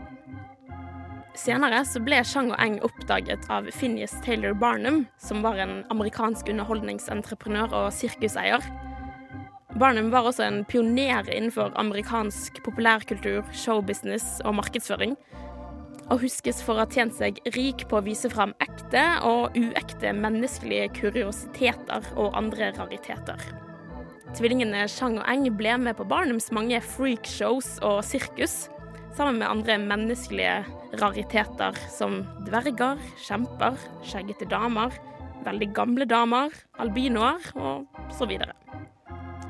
Senere 1.36 1.82
ble 2.06 2.22
Chang 2.24 2.48
og 2.54 2.62
Eng 2.64 2.78
oppdaget 2.86 3.44
av 3.52 3.68
Phineas 3.68 4.14
Taylor 4.24 4.56
Barnum, 4.56 5.02
som 5.20 5.44
var 5.44 5.60
en 5.60 5.82
amerikansk 5.92 6.48
underholdningsentreprenør 6.54 7.76
og 7.82 7.92
sirkuseier. 7.92 8.64
Barnum 9.76 10.08
var 10.08 10.24
også 10.24 10.46
en 10.46 10.62
pioner 10.64 11.28
innenfor 11.28 11.76
amerikansk 11.76 12.62
populærkultur, 12.64 13.44
showbusiness 13.52 14.40
og 14.48 14.56
markedsføring. 14.56 15.18
Og 16.06 16.20
huskes 16.22 16.60
for 16.62 16.76
å 16.76 16.84
ha 16.84 16.90
tjent 16.90 17.16
seg 17.16 17.40
rik 17.56 17.86
på 17.90 17.98
å 17.98 18.04
vise 18.06 18.30
fram 18.30 18.52
ekte 18.62 19.02
og 19.26 19.56
uekte 19.58 20.12
menneskelige 20.14 20.92
kuriositeter 21.00 22.06
og 22.14 22.36
andre 22.38 22.70
rariteter. 22.76 23.40
Tvillingene 24.36 24.84
Chang 24.90 25.18
og 25.18 25.26
Eng 25.30 25.48
ble 25.58 25.74
med 25.80 25.98
på 25.98 26.06
Barnums 26.06 26.50
mange 26.54 26.78
freakshows 26.84 27.76
og 27.86 28.04
sirkus, 28.06 28.66
sammen 29.16 29.40
med 29.40 29.48
andre 29.48 29.78
menneskelige 29.82 30.60
rariteter 31.00 31.78
som 31.90 32.20
dverger, 32.46 33.00
kjemper, 33.26 33.78
skjeggete 34.06 34.46
damer, 34.52 34.94
veldig 35.46 35.72
gamle 35.74 36.06
damer, 36.10 36.54
albinoer 36.82 37.50
og 37.56 38.06
så 38.14 38.28
videre. 38.28 38.54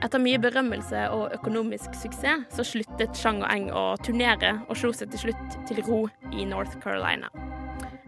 Etter 0.04 0.20
mye 0.20 0.38
berømmelse 0.40 1.06
og 1.14 1.32
økonomisk 1.38 1.94
suksess 1.96 2.52
så 2.52 2.64
sluttet 2.66 3.16
Chang 3.16 3.40
og 3.40 3.48
Eng 3.48 3.70
å 3.72 3.84
turnere 4.04 4.58
og 4.66 4.76
slo 4.76 4.92
seg 4.92 5.08
til 5.14 5.26
slutt 5.26 5.56
til 5.68 5.80
ro 5.86 6.02
i 6.36 6.44
North 6.48 6.76
Carolina. 6.82 7.30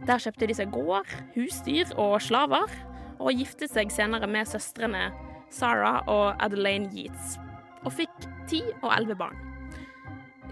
Der 0.04 0.21
kjøpte 0.21 0.49
de 0.49 0.57
seg 0.57 0.73
gård, 0.73 1.09
husdyr 1.35 1.90
og 2.00 2.18
slaver, 2.25 2.73
og 3.18 3.35
giftet 3.35 3.73
seg 3.73 3.90
senere 3.92 4.28
med 4.30 4.49
søstrene 4.49 5.09
Sarah 5.52 6.04
og 6.12 6.37
Adelaine 6.45 6.92
Yeats, 6.92 7.38
og 7.85 7.95
fikk 7.97 8.28
ti 8.49 8.62
og 8.83 8.92
elleve 8.92 9.16
barn. 9.18 9.45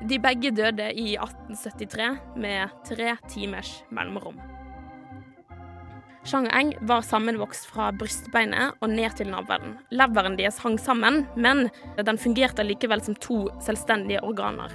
De 0.08 0.18
begge 0.20 0.52
døde 0.56 0.90
i 0.92 1.14
1873 1.16 2.10
med 2.40 2.72
tre 2.88 3.16
timers 3.32 3.78
mellomrom. 3.90 4.40
Chang 6.26 6.48
og 6.48 6.54
Eng 6.58 6.72
var 6.88 7.04
sammenvokst 7.06 7.68
fra 7.70 7.92
brystbeinet 7.94 8.80
og 8.82 8.90
ned 8.90 9.14
til 9.14 9.28
navlen. 9.30 9.76
Leveren 9.94 10.34
deres 10.38 10.58
hang 10.64 10.74
sammen, 10.82 11.20
men 11.38 11.68
den 12.02 12.18
fungerte 12.18 12.64
likevel 12.66 13.02
som 13.06 13.14
to 13.22 13.44
selvstendige 13.62 14.24
organer. 14.26 14.72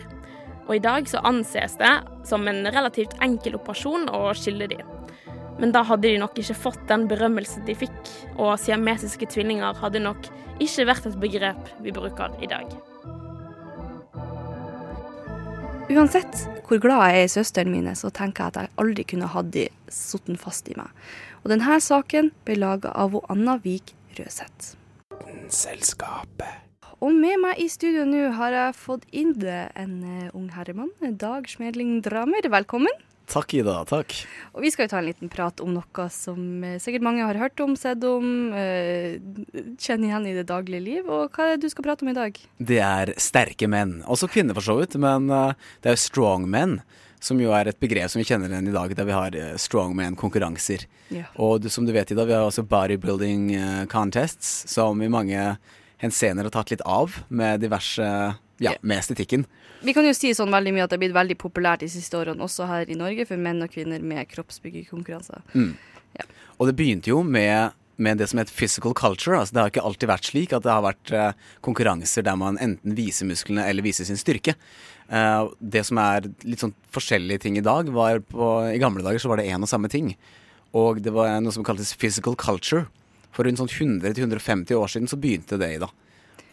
Og 0.70 0.78
i 0.78 0.84
dag 0.84 1.10
så 1.12 1.20
anses 1.28 1.76
det 1.82 1.92
som 2.30 2.48
en 2.48 2.64
relativt 2.72 3.18
enkel 3.26 3.58
operasjon 3.60 4.08
å 4.16 4.30
skille 4.38 4.70
de. 4.72 4.80
Men 5.60 5.76
da 5.76 5.82
hadde 5.84 6.08
de 6.08 6.22
nok 6.22 6.40
ikke 6.40 6.56
fått 6.56 6.86
den 6.88 7.04
berømmelsen 7.12 7.66
de 7.68 7.76
fikk, 7.76 8.00
og 8.38 8.56
siamesiske 8.62 9.28
tvillinger 9.34 9.76
hadde 9.82 10.00
nok 10.06 10.32
ikke 10.64 10.88
vært 10.88 11.10
et 11.10 11.20
begrep 11.20 11.76
vi 11.84 11.92
bruker 11.92 12.32
i 12.40 12.48
dag. 12.48 12.72
Uansett 15.92 16.46
hvor 16.70 16.80
glad 16.80 17.10
jeg 17.10 17.20
er 17.20 17.26
i 17.28 17.32
søsteren 17.34 17.74
mine, 17.74 17.92
så 18.00 18.08
tenker 18.16 18.46
jeg 18.46 18.54
at 18.54 18.62
jeg 18.62 18.74
aldri 18.80 19.04
kunne 19.12 19.28
hatt 19.34 19.52
de 19.52 19.66
sittet 19.92 20.40
fast 20.40 20.72
i 20.72 20.78
meg. 20.80 20.88
Og 21.42 21.50
denne 21.50 21.78
saken 21.82 22.30
ble 22.46 22.60
laga 22.62 22.92
av 22.94 23.16
Anna 23.34 23.56
Vik 23.64 23.96
Røseth. 24.14 24.76
Selskapet. 25.50 26.68
Og 27.02 27.16
med 27.18 27.40
meg 27.42 27.58
i 27.58 27.66
studio 27.72 28.04
nå 28.06 28.28
har 28.38 28.54
jeg 28.54 28.76
fått 28.78 29.08
inn 29.10 29.34
en 29.42 29.96
uh, 30.06 30.36
ung 30.38 30.52
herremann. 30.54 30.92
Dag 31.18 31.50
Smedling 31.50 32.04
Dramer, 32.06 32.46
velkommen. 32.46 32.94
Takk, 33.32 33.56
Ida. 33.58 33.80
Takk. 33.90 34.14
Og 34.54 34.62
Vi 34.62 34.70
skal 34.70 34.86
jo 34.86 34.92
ta 34.92 35.00
en 35.00 35.08
liten 35.08 35.32
prat 35.34 35.64
om 35.66 35.74
noe 35.74 36.08
som 36.14 36.62
uh, 36.62 36.78
sikkert 36.78 37.08
mange 37.10 37.26
har 37.26 37.42
hørt 37.42 37.58
om, 37.66 37.74
sett 37.74 38.06
om, 38.06 38.54
uh, 38.54 39.18
kjenner 39.82 40.12
igjen 40.12 40.30
i 40.30 40.38
det 40.38 40.46
daglige 40.52 40.86
liv. 40.92 41.10
Og 41.10 41.34
hva 41.34 41.48
er 41.48 41.56
det 41.56 41.66
du 41.66 41.74
skal 41.74 41.90
prate 41.90 42.06
om 42.06 42.14
i 42.14 42.20
dag? 42.22 42.38
Det 42.62 42.84
er 42.86 43.16
sterke 43.18 43.66
menn. 43.66 44.04
Også 44.06 44.30
kvinner, 44.30 44.54
for 44.62 44.70
så 44.70 44.78
vidt. 44.78 45.00
Men 45.02 45.26
det 45.26 45.90
er 45.90 45.98
jo 45.98 46.06
strong 46.06 46.46
men 46.54 46.84
som 47.22 47.40
jo 47.42 47.54
er 47.54 47.70
et 47.70 47.80
begrep 47.82 48.10
som 48.10 48.20
vi 48.20 48.26
kjenner 48.26 48.50
igjen 48.50 48.72
i 48.72 48.76
dag, 48.76 48.96
der 48.98 49.06
vi 49.08 49.14
har 49.16 49.36
strongman-konkurranser. 49.62 50.88
Ja. 51.14 51.28
Og 51.38 51.68
som 51.70 51.86
du 51.86 51.94
vet, 51.94 52.12
Ida, 52.12 52.26
vi 52.26 52.34
har 52.34 52.48
også 52.48 52.66
bodybuilding 52.66 53.52
contests, 53.92 54.66
som 54.72 55.02
i 55.06 55.12
mange 55.12 55.56
henseender 56.02 56.50
har 56.50 56.56
tatt 56.56 56.74
litt 56.74 56.82
av 56.82 57.20
med 57.30 57.62
diverse 57.62 58.08
ja, 58.62 58.74
med 58.82 58.98
estetikken. 58.98 59.46
Vi 59.82 59.94
kan 59.94 60.06
jo 60.06 60.14
si 60.14 60.34
sånn 60.38 60.54
veldig 60.54 60.74
mye 60.76 60.86
at 60.86 60.92
det 60.92 60.98
har 60.98 61.04
blitt 61.04 61.18
veldig 61.18 61.38
populært 61.42 61.82
de 61.86 61.90
siste 61.90 62.18
årene, 62.18 62.46
også 62.46 62.68
her 62.70 62.90
i 62.90 62.98
Norge, 62.98 63.26
for 63.30 63.42
menn 63.42 63.64
og 63.66 63.74
kvinner 63.74 64.04
med 64.06 64.30
kroppsbyggekonkurranser. 64.30 65.42
Mm. 65.54 65.72
Ja. 66.20 66.28
Og 66.60 66.70
det 66.70 66.76
begynte 66.78 67.10
jo 67.10 67.22
med, 67.26 67.74
med 68.02 68.20
det 68.22 68.28
som 68.32 68.42
heter 68.42 68.56
physical 68.56 68.96
culture. 68.98 69.38
Altså, 69.40 69.56
det 69.56 69.62
har 69.62 69.72
ikke 69.74 69.86
alltid 69.88 70.12
vært 70.12 70.30
slik 70.30 70.56
at 70.58 70.66
det 70.66 70.74
har 70.74 70.86
vært 70.86 71.14
eh, 71.16 71.38
konkurranser 71.66 72.26
der 72.28 72.40
man 72.40 72.60
enten 72.62 72.96
viser 72.98 73.30
musklene 73.30 73.68
eller 73.70 73.86
viser 73.86 74.08
sin 74.08 74.20
styrke. 74.20 74.56
Eh, 75.12 75.42
det 75.60 75.86
som 75.88 76.00
er 76.02 76.30
litt 76.48 76.64
sånn 76.64 76.76
forskjellige 76.96 77.46
ting 77.46 77.60
i 77.60 77.66
dag, 77.66 77.92
var 77.94 78.24
på, 78.26 78.52
i 78.72 78.82
gamle 78.82 79.06
dager 79.06 79.22
så 79.22 79.32
var 79.32 79.42
det 79.42 79.50
én 79.52 79.62
og 79.62 79.72
samme 79.72 79.92
ting. 79.92 80.14
Og 80.78 81.02
det 81.04 81.14
var 81.14 81.34
noe 81.44 81.54
som 81.56 81.66
kaltes 81.68 81.94
physical 81.94 82.38
culture. 82.40 82.88
For 83.36 83.48
rundt 83.48 83.62
sånn 83.62 83.72
100-150 84.02 84.76
år 84.76 84.92
siden 84.92 85.12
så 85.12 85.20
begynte 85.20 85.60
det 85.60 85.74
i 85.76 85.82
dag. 85.82 85.92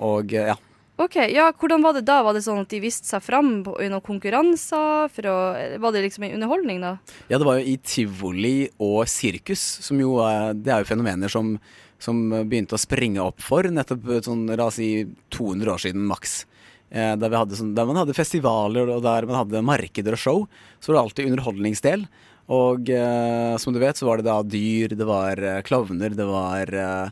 Og 0.05 0.35
eh, 0.35 0.53
ja. 0.53 0.59
Ok, 0.99 1.15
ja, 1.31 1.53
Hvordan 1.55 1.83
var 1.85 1.95
det 1.95 2.03
da? 2.09 2.17
Var 2.27 2.35
det 2.35 2.43
sånn 2.43 2.65
at 2.65 2.73
de 2.73 2.81
viste 2.83 3.07
seg 3.07 3.23
fram 3.23 3.61
i 3.79 3.87
noen 3.87 4.03
konkurranser? 4.03 5.07
Å, 5.31 5.37
var 5.79 5.95
det 5.95 6.03
liksom 6.09 6.25
en 6.27 6.35
underholdning, 6.41 6.81
da? 6.83 6.97
Ja, 7.31 7.39
det 7.39 7.47
var 7.47 7.61
jo 7.61 7.69
i 7.71 7.77
tivoli 7.79 8.57
og 8.83 9.05
sirkus, 9.07 9.63
som 9.87 10.01
jo 10.03 10.17
er- 10.27 10.55
Det 10.59 10.73
er 10.75 10.83
jo 10.83 10.91
fenomener 10.91 11.31
som, 11.31 11.59
som 12.03 12.19
begynte 12.51 12.75
å 12.75 12.83
springe 12.83 13.23
opp 13.23 13.41
for 13.41 13.63
nettopp 13.63 14.11
sånn, 14.27 14.47
la 14.57 14.67
oss 14.67 14.75
si 14.83 15.07
200 15.31 15.71
år 15.71 15.79
siden 15.79 16.03
maks. 16.07 16.47
Eh, 16.91 17.15
der, 17.15 17.31
sånn, 17.55 17.75
der 17.77 17.87
man 17.87 17.97
hadde 18.01 18.17
festivaler 18.17 18.89
og 18.91 19.03
der 19.05 19.27
man 19.29 19.45
hadde 19.45 19.63
markeder 19.63 20.13
og 20.17 20.19
show, 20.19 20.49
så 20.81 20.91
var 20.91 20.99
det 20.99 21.05
alltid 21.05 21.31
underholdningsdel. 21.31 22.09
Og 22.49 22.89
eh, 22.91 23.57
som 23.61 23.75
du 23.75 23.79
vet, 23.79 23.95
så 23.95 24.07
var 24.09 24.17
det 24.19 24.25
da 24.25 24.43
dyr, 24.43 24.97
det 24.97 25.07
var 25.07 25.37
eh, 25.39 25.61
klovner, 25.63 26.11
det 26.17 26.27
var 26.27 26.73
eh, 26.75 27.03
eh, 27.05 27.11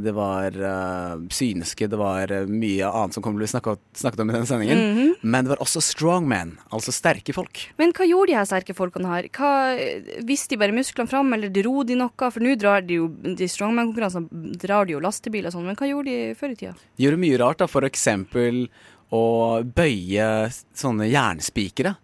det 0.00 0.12
var 0.16 0.54
uh, 0.56 1.20
synske, 1.28 1.88
det 1.92 1.98
var 2.00 2.30
eh, 2.32 2.46
mye 2.48 2.88
annet 2.88 3.12
som 3.12 3.22
kommer 3.22 3.36
til 3.36 3.42
å 3.42 3.44
bli 3.44 3.50
snakket, 3.52 3.82
snakket 4.00 4.22
om 4.24 4.30
i 4.30 4.36
denne 4.36 4.48
sendingen. 4.48 4.78
Mhm. 4.80 5.10
Men 5.28 5.44
det 5.44 5.52
var 5.52 5.60
også 5.64 5.82
strongman, 5.84 6.54
altså 6.72 6.94
sterke 6.94 7.34
folk. 7.36 7.60
Men 7.76 7.92
hva 7.92 8.06
gjorde 8.08 8.30
de 8.32 8.36
her 8.38 8.48
sterke 8.48 8.76
folkene 8.78 9.10
her? 9.12 9.28
Hva, 9.36 9.50
Viste 10.24 10.54
de 10.54 10.60
bare 10.62 10.72
musklene 10.72 11.10
fram, 11.10 11.32
eller 11.36 11.52
dro 11.52 11.82
de 11.84 11.98
noe? 12.00 12.30
For 12.32 12.40
nå 12.40 12.54
drar 12.56 12.80
de 12.86 13.00
jo 13.00 13.08
de 13.12 13.48
strongman-konkurransene 13.50 14.54
drar 14.62 14.88
de 14.88 14.96
jo 14.96 15.02
lastebil 15.04 15.46
og 15.50 15.52
sånn, 15.52 15.66
men 15.68 15.76
hva 15.76 15.90
gjorde 15.90 16.14
de 16.14 16.34
før 16.38 16.54
i 16.54 16.60
tida? 16.62 16.72
De 16.96 17.04
gjorde 17.04 17.20
mye 17.26 17.40
rart, 17.44 17.60
da. 17.60 17.68
For 17.68 17.84
eksempel 17.84 18.64
å 19.12 19.24
bøye 19.64 20.30
sånne 20.76 21.10
jernspikere. 21.12 21.96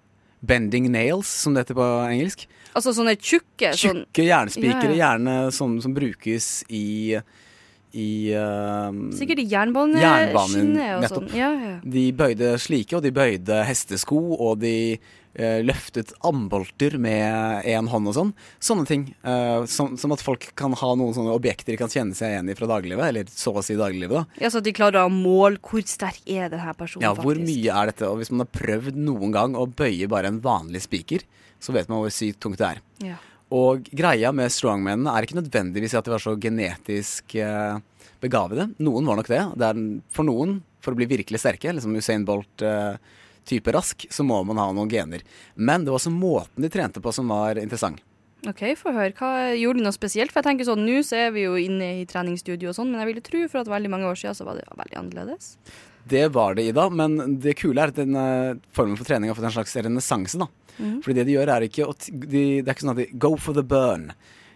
Bending 0.45 0.91
nails, 0.93 1.31
som 1.41 1.55
det 1.57 1.63
heter 1.65 1.79
på 1.79 1.87
engelsk. 2.11 2.45
Altså 2.77 2.93
sånne 2.93 3.15
tjukke 3.17 3.71
sånn, 3.79 4.03
Tjukke 4.05 4.27
jernspikere, 4.27 4.91
Ja, 4.93 4.99
ja. 4.99 4.99
gjerne 5.15 5.37
sånne 5.55 5.81
som 5.81 5.95
brukes 5.97 6.49
i 6.69 7.17
i 7.95 8.35
uh, 8.35 8.91
Sikkert 9.15 9.43
i 9.43 9.49
Jernbanen, 9.49 10.01
jernbaneskinnet 10.03 10.97
og 10.99 11.11
sånn. 11.13 11.29
Ja, 11.39 11.51
ja. 11.55 11.75
De 11.81 12.09
bøyde 12.17 12.55
slike, 12.63 12.97
og 12.99 13.05
de 13.05 13.13
bøyde 13.15 13.61
hestesko, 13.69 14.19
og 14.35 14.59
de 14.65 14.75
uh, 14.99 15.61
løftet 15.65 16.11
ambolter 16.27 16.97
med 17.01 17.69
én 17.71 17.91
hånd 17.91 18.11
og 18.11 18.17
sånn. 18.17 18.33
Sånne 18.63 18.87
ting. 18.91 19.07
Uh, 19.27 19.63
som, 19.71 19.95
som 20.01 20.15
at 20.17 20.25
folk 20.25 20.49
kan 20.59 20.75
ha 20.81 20.91
noen 20.99 21.15
sånne 21.17 21.35
objekter 21.37 21.75
de 21.75 21.81
kan 21.81 21.93
kjenne 21.93 22.19
seg 22.19 22.35
igjen 22.35 22.51
i 22.51 22.59
fra 22.59 22.71
dagliglivet, 22.75 23.11
eller 23.13 23.31
så 23.31 23.55
å 23.55 23.65
si 23.65 23.79
dagliglivet, 23.79 24.25
da. 24.25 24.43
ja, 24.43 24.51
Så 24.51 24.63
at 24.63 24.69
de 24.69 24.75
klarer 24.77 25.07
å 25.07 25.13
måle 25.13 25.63
hvor 25.63 25.85
sterk 25.89 26.25
er 26.27 26.51
denne 26.53 26.75
personen 26.79 27.07
Ja, 27.07 27.15
hvor 27.19 27.39
mye 27.39 27.79
er 27.83 27.93
dette? 27.93 28.11
Og 28.11 28.19
hvis 28.23 28.35
man 28.35 28.47
har 28.47 28.51
prøvd 28.55 28.99
noen 28.99 29.35
gang 29.35 29.55
å 29.59 29.69
bøye 29.71 30.11
bare 30.11 30.33
en 30.33 30.43
vanlig 30.45 30.83
spiker, 30.89 31.23
så 31.63 31.73
vet 31.73 31.89
man 31.89 32.03
hvor 32.03 32.13
sykt 32.13 32.43
tungt 32.45 32.61
det 32.61 32.75
er. 32.75 32.83
Ja. 33.15 33.21
Og 33.55 33.87
greia 33.95 34.33
med 34.35 34.51
strongmennene 34.51 35.13
er 35.15 35.27
ikke 35.27 35.39
nødvendigvis 35.39 35.95
at 35.95 36.07
de 36.07 36.15
var 36.15 36.23
så 36.23 36.35
genetisk 36.41 37.37
eh, 37.39 37.77
begavede. 38.23 38.71
Noen 38.83 39.07
var 39.07 39.21
nok 39.21 39.31
det. 39.31 39.43
det 39.61 39.69
er, 39.69 39.83
for 40.15 40.27
noen, 40.27 40.59
for 40.83 40.95
å 40.95 40.99
bli 40.99 41.07
virkelig 41.11 41.43
sterke, 41.43 41.75
liksom 41.77 41.95
Usain 41.95 42.27
Bolt, 42.27 42.65
eh, 42.67 42.97
type 43.47 43.75
rask, 43.77 44.07
så 44.11 44.25
må 44.27 44.41
man 44.49 44.59
ha 44.59 44.71
noen 44.75 44.91
gener. 44.91 45.23
Men 45.55 45.85
det 45.85 45.93
var 45.93 46.01
også 46.01 46.13
måten 46.15 46.65
de 46.65 46.73
trente 46.73 47.03
på 47.05 47.13
som 47.15 47.31
var 47.31 47.61
interessant. 47.61 48.03
OK, 48.49 48.63
få 48.77 48.93
høre. 48.93 49.15
Hva 49.17 49.55
Gjorde 49.57 49.81
de 49.81 49.87
noe 49.87 49.97
spesielt? 49.97 50.33
For 50.33 50.43
jeg 50.43 50.51
tenker 50.51 50.69
sånn, 50.69 50.85
Nå 50.85 51.01
så 51.07 51.27
er 51.27 51.35
vi 51.37 51.47
jo 51.47 51.55
inne 51.61 51.95
i 52.03 52.07
treningsstudio 52.09 52.73
og 52.73 52.77
sånn, 52.77 52.91
men 52.93 53.01
jeg 53.01 53.13
ville 53.13 53.25
tro 53.25 53.41
for 53.49 53.63
at 53.63 53.71
veldig 53.73 53.93
mange 53.93 54.11
år 54.11 54.19
siden 54.21 54.37
så 54.37 54.49
var 54.49 54.59
det 54.59 54.67
veldig 54.69 54.99
annerledes. 55.01 55.55
Det 56.09 56.29
var 56.35 56.55
det, 56.55 56.67
Ida, 56.69 56.89
men 56.93 57.39
det 57.41 57.57
kule 57.57 57.81
er 57.81 57.93
at 57.93 57.99
den 57.99 58.17
eh, 58.19 58.57
formen 58.77 58.99
for 58.99 59.09
trening 59.09 59.31
har 59.31 59.39
fått 59.39 59.49
en 59.49 59.55
slags 59.57 59.77
renessanse. 59.77 60.49
Mm. 60.77 61.03
Fordi 61.05 61.15
det 61.17 61.27
de 61.29 61.37
gjør, 61.37 61.53
er 61.55 61.67
ikke 61.69 61.87
å 61.87 61.95
de, 61.95 62.63
Det 62.63 62.67
er 62.67 62.73
ikke 62.75 62.85
sånn 62.85 62.97
at 62.97 63.03
de 63.03 63.07
go 63.23 63.35
for 63.41 63.57
the 63.57 63.65
burn. 63.65 64.11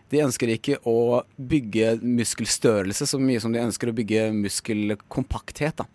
De 0.09 0.23
ønsker 0.25 0.51
ikke 0.55 0.79
å 0.89 1.23
bygge 1.37 1.99
muskelstørrelse 2.03 3.07
så 3.11 3.21
mye 3.21 3.41
som 3.45 3.53
de 3.53 3.61
ønsker 3.61 3.91
å 3.91 3.97
bygge 3.97 4.31
muskelkompakthet. 4.33 5.83
da. 5.83 5.87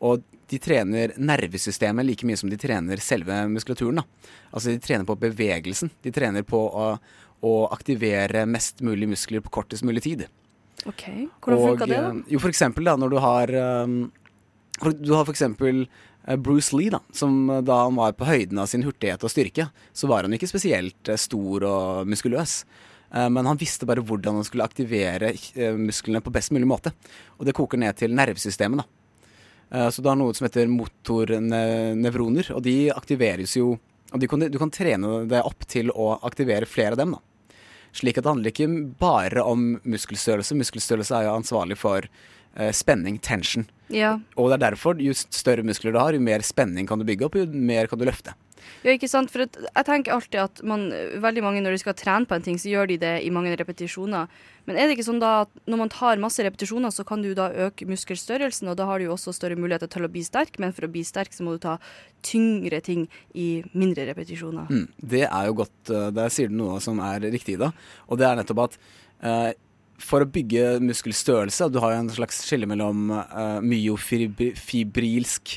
Og 0.00 0.22
de 0.48 0.58
trener 0.62 1.12
nervesystemet 1.20 2.06
like 2.06 2.26
mye 2.26 2.38
som 2.40 2.48
de 2.50 2.56
trener 2.60 3.00
selve 3.04 3.42
muskulaturen. 3.52 4.00
da. 4.00 4.32
Altså 4.52 4.72
de 4.72 4.80
trener 4.80 5.04
på 5.08 5.18
bevegelsen. 5.20 5.90
De 6.02 6.12
trener 6.14 6.42
på 6.48 6.58
å, 6.58 6.88
å 7.44 7.54
aktivere 7.72 8.46
mest 8.48 8.80
mulig 8.80 9.08
muskler 9.08 9.44
på 9.44 9.52
kortest 9.52 9.84
mulig 9.84 10.02
tid. 10.06 10.26
OK. 10.86 11.04
Hvordan 11.42 11.64
funka 11.64 11.86
det, 11.90 12.00
da? 12.00 12.10
eh, 12.14 12.32
Jo, 12.32 12.40
for 12.40 12.48
eksempel 12.52 12.88
da, 12.88 12.96
når 12.96 13.10
du 13.12 13.18
har 13.20 13.52
um, 13.84 14.00
Du 14.80 15.12
har 15.12 15.24
for 15.24 15.34
eksempel 15.34 15.86
eh, 16.26 16.36
Bruce 16.36 16.76
Lee, 16.76 16.90
da, 16.90 17.00
som 17.12 17.50
eh, 17.50 17.62
da 17.62 17.82
han 17.84 17.98
var 17.98 18.14
på 18.18 18.28
høyden 18.28 18.60
av 18.62 18.68
sin 18.70 18.84
hurtighet 18.86 19.24
og 19.24 19.32
styrke, 19.32 19.68
så 19.92 20.10
var 20.10 20.26
han 20.26 20.36
ikke 20.36 20.50
spesielt 20.50 21.10
eh, 21.10 21.18
stor 21.18 21.66
og 21.68 22.10
muskuløs. 22.10 22.62
Men 23.08 23.46
han 23.48 23.56
visste 23.56 23.86
bare 23.88 24.02
hvordan 24.04 24.36
han 24.36 24.44
skulle 24.44 24.66
aktivere 24.68 25.30
musklene 25.80 26.20
på 26.20 26.28
best 26.28 26.50
mulig 26.52 26.66
måte. 26.68 26.90
Og 27.40 27.46
det 27.48 27.54
koker 27.56 27.80
ned 27.80 27.96
til 27.96 28.12
nervesystemet, 28.12 28.82
da. 28.82 29.86
Så 29.88 30.04
du 30.04 30.10
har 30.10 30.18
noe 30.20 30.34
som 30.36 30.44
heter 30.44 30.68
motornevroner, 30.68 32.50
og 32.52 32.60
de 32.66 32.90
aktiveres 32.92 33.56
jo 33.56 33.78
Og 34.12 34.28
kan, 34.28 34.44
du 34.52 34.58
kan 34.60 34.72
trene 34.72 35.22
deg 35.24 35.40
opp 35.40 35.64
til 35.68 35.88
å 35.88 36.18
aktivere 36.28 36.68
flere 36.68 36.98
av 36.98 37.00
dem, 37.00 37.16
da. 37.16 37.56
Slik 37.96 38.20
at 38.20 38.28
det 38.28 38.34
handler 38.34 38.52
ikke 38.52 38.68
bare 39.00 39.40
om 39.54 39.64
muskelstørrelse. 39.88 40.60
Muskelstørrelse 40.60 41.16
er 41.16 41.30
jo 41.30 41.34
ansvarlig 41.40 41.80
for 41.80 42.12
spenning, 42.76 43.16
tension. 43.24 43.64
Ja. 43.92 44.18
Og 44.36 44.50
det 44.50 44.58
er 44.58 44.66
derfor, 44.70 44.98
jo 45.00 45.14
større 45.16 45.64
muskler 45.66 45.94
du 45.94 46.00
har, 46.00 46.16
jo 46.16 46.22
mer 46.22 46.44
spenning 46.46 46.88
kan 46.88 47.00
du 47.00 47.06
bygge 47.08 47.28
opp, 47.28 47.38
jo 47.40 47.46
mer 47.48 47.88
kan 47.90 48.00
du 48.00 48.06
løfte. 48.08 48.34
Ja, 48.84 48.92
ikke 48.92 49.08
sant? 49.10 49.30
For 49.32 49.44
jeg 49.44 49.86
tenker 49.86 50.14
alltid 50.14 50.38
at 50.42 50.60
man, 50.66 50.88
veldig 51.22 51.42
mange 51.44 51.62
når 51.64 51.74
de 51.74 51.80
skal 51.82 51.96
trene 51.98 52.28
på 52.28 52.36
en 52.36 52.44
ting, 52.44 52.58
så 52.60 52.70
gjør 52.70 52.90
de 52.92 52.98
det 53.00 53.14
i 53.24 53.32
mange 53.34 53.54
repetisjoner. 53.58 54.30
Men 54.68 54.76
er 54.76 54.86
det 54.86 54.98
ikke 54.98 55.06
sånn 55.08 55.22
da 55.22 55.32
at 55.46 55.52
når 55.70 55.80
man 55.80 55.92
tar 55.92 56.20
masse 56.22 56.44
repetisjoner, 56.44 56.92
så 56.94 57.04
kan 57.08 57.22
du 57.24 57.30
da 57.36 57.48
øke 57.66 57.88
muskelstørrelsen, 57.88 58.68
og 58.70 58.76
da 58.78 58.88
har 58.90 59.00
du 59.00 59.08
jo 59.08 59.14
også 59.16 59.34
større 59.36 59.58
muligheter 59.58 59.90
til 59.90 60.04
å 60.04 60.12
bli 60.12 60.24
sterk, 60.26 60.60
men 60.62 60.74
for 60.76 60.86
å 60.86 60.92
bli 60.92 61.04
sterk 61.06 61.32
så 61.34 61.46
må 61.46 61.56
du 61.56 61.62
ta 61.64 61.78
tyngre 62.26 62.82
ting 62.84 63.06
i 63.34 63.48
mindre 63.72 64.08
repetisjoner. 64.10 64.68
Mm, 64.68 64.86
det 65.14 65.24
er 65.28 65.48
jo 65.48 65.60
godt 65.62 65.94
eh, 65.94 66.10
Der 66.14 66.34
sier 66.34 66.50
du 66.50 66.58
noe 66.58 66.82
som 66.84 67.00
er 67.04 67.24
riktig, 67.32 67.56
da. 67.62 67.72
Og 68.08 68.20
det 68.20 68.28
er 68.28 68.38
nettopp 68.38 68.66
at 68.66 68.78
eh, 69.22 69.50
for 69.98 70.22
å 70.22 70.28
bygge 70.30 70.78
muskelstørrelse 70.84 71.66
Du 71.74 71.80
har 71.82 71.92
jo 71.94 72.02
en 72.04 72.10
slags 72.14 72.38
skille 72.46 72.68
mellom 72.70 73.10
uh, 73.10 73.58
myofibrilsk 73.64 75.54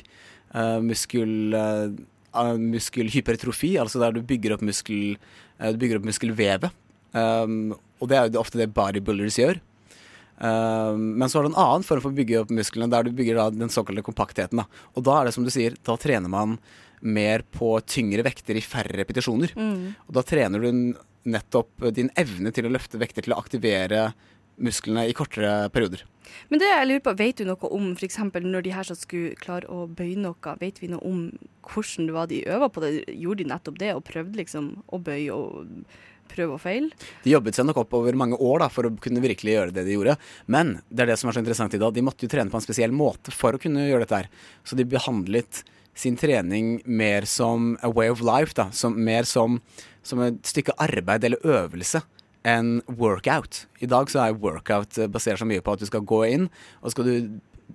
uh, 0.55 0.79
muskel 0.83 1.55
uh, 1.55 2.55
muskelhypertrofi, 2.57 3.73
altså 3.81 3.99
der 4.01 4.15
du 4.15 4.21
bygger 4.23 4.55
opp 4.55 4.61
muskel 4.63 5.17
eh, 5.59 5.71
Du 5.73 5.81
bygger 5.81 5.99
opp 5.99 6.05
muskelvevet. 6.07 6.71
Um, 7.11 7.73
og 7.99 8.07
det 8.07 8.15
er 8.17 8.29
jo 8.29 8.39
ofte 8.39 8.55
det 8.61 8.69
bodybuilders 8.71 9.35
gjør. 9.41 9.59
Um, 10.39 11.19
men 11.19 11.27
så 11.27 11.37
har 11.37 11.43
du 11.45 11.51
en 11.51 11.59
annen 11.59 11.83
form 11.83 11.99
for 12.01 12.13
å 12.13 12.17
bygge 12.17 12.39
opp 12.39 12.53
musklene, 12.55 12.87
der 12.89 13.03
du 13.03 13.11
bygger 13.17 13.35
da 13.37 13.49
den 13.51 13.69
såkalte 13.73 14.05
kompaktheten. 14.07 14.61
Da. 14.63 14.65
Og 14.95 15.03
da 15.05 15.17
er 15.19 15.27
det 15.27 15.35
som 15.35 15.43
du 15.43 15.51
sier, 15.53 15.75
da 15.83 15.97
trener 15.99 16.31
man 16.31 16.55
mer 17.01 17.43
på 17.51 17.73
tyngre 17.83 18.23
vekter 18.25 18.55
i 18.55 18.63
færre 18.63 18.95
repetisjoner. 19.01 19.51
Mm. 19.57 19.91
Og 20.07 20.15
da 20.15 20.23
trener 20.25 20.63
du 20.63 20.69
n- 20.71 20.95
nettopp 21.29 21.89
din 21.95 22.11
evne 22.19 22.53
til 22.55 22.67
å 22.67 22.73
løfte 22.73 22.99
vekter 23.01 23.25
til 23.25 23.35
å 23.35 23.41
aktivere 23.41 24.11
musklene 24.61 25.07
i 25.09 25.15
kortere 25.17 25.69
perioder. 25.73 26.03
Men 26.51 26.61
det 26.61 26.69
jeg 26.69 26.87
lurer 26.87 27.03
på, 27.03 27.15
vet 27.17 27.41
du 27.41 27.47
noe 27.47 27.71
om 27.73 27.91
f.eks. 27.95 28.19
når 28.21 28.65
de 28.65 28.75
her 28.75 28.87
som 28.87 28.97
skulle 28.99 29.33
klare 29.39 29.67
å 29.71 29.87
bøye 29.89 30.19
noe, 30.19 30.55
vet 30.61 30.79
vi 30.81 30.91
noe 30.91 31.01
om 31.07 31.25
hvordan 31.67 32.07
det 32.07 32.15
var 32.15 32.29
de 32.31 32.43
øva 32.51 32.69
på 32.71 32.83
det? 32.83 32.93
Gjorde 33.09 33.43
de 33.43 33.51
nettopp 33.51 33.81
det 33.81 33.91
og 33.95 34.05
prøvde 34.07 34.39
liksom 34.39 34.71
å 34.87 35.01
bøye 35.01 35.35
og 35.35 35.83
prøve 36.31 36.55
og 36.55 36.63
feile? 36.63 36.91
De 37.25 37.33
jobbet 37.33 37.57
seg 37.57 37.67
nok 37.67 37.81
opp 37.83 37.97
over 37.99 38.17
mange 38.19 38.39
år 38.39 38.63
da, 38.63 38.69
for 38.71 38.87
å 38.87 38.93
kunne 39.03 39.23
virkelig 39.23 39.57
gjøre 39.57 39.75
det 39.75 39.85
de 39.87 39.97
gjorde. 39.97 40.17
Men 40.51 40.77
det 40.89 41.05
er 41.05 41.13
det 41.13 41.19
som 41.21 41.31
er 41.31 41.37
så 41.37 41.43
interessant 41.43 41.75
i 41.75 41.81
dag. 41.81 41.93
De 41.95 42.05
måtte 42.05 42.27
jo 42.27 42.31
trene 42.31 42.53
på 42.53 42.59
en 42.59 42.65
spesiell 42.65 42.95
måte 42.95 43.33
for 43.35 43.57
å 43.57 43.61
kunne 43.61 43.87
gjøre 43.89 44.05
dette 44.05 44.23
her. 44.23 44.31
Så 44.63 44.79
de 44.79 44.87
behandlet 44.87 45.63
sin 45.97 46.15
trening 46.15 46.77
mer 46.87 47.27
som 47.27 47.75
a 47.83 47.89
way 47.91 48.09
of 48.09 48.21
life, 48.23 48.55
da. 48.55 48.69
Som, 48.71 48.95
mer 49.03 49.27
som, 49.27 49.59
som 50.03 50.21
et 50.25 50.41
stykke 50.47 50.75
arbeid 50.81 51.25
eller 51.27 51.45
øvelse 51.45 52.01
enn 52.47 52.79
workout. 52.97 53.65
I 53.81 53.89
dag 53.89 54.09
så 54.09 54.23
er 54.23 54.37
workout 54.41 54.97
eh, 54.97 55.09
basert 55.11 55.41
så 55.41 55.47
mye 55.47 55.61
på 55.61 55.75
at 55.75 55.81
du 55.83 55.89
skal 55.89 56.05
gå 56.07 56.23
inn, 56.29 56.47
og 56.81 56.93
skal 56.93 57.07
du 57.07 57.15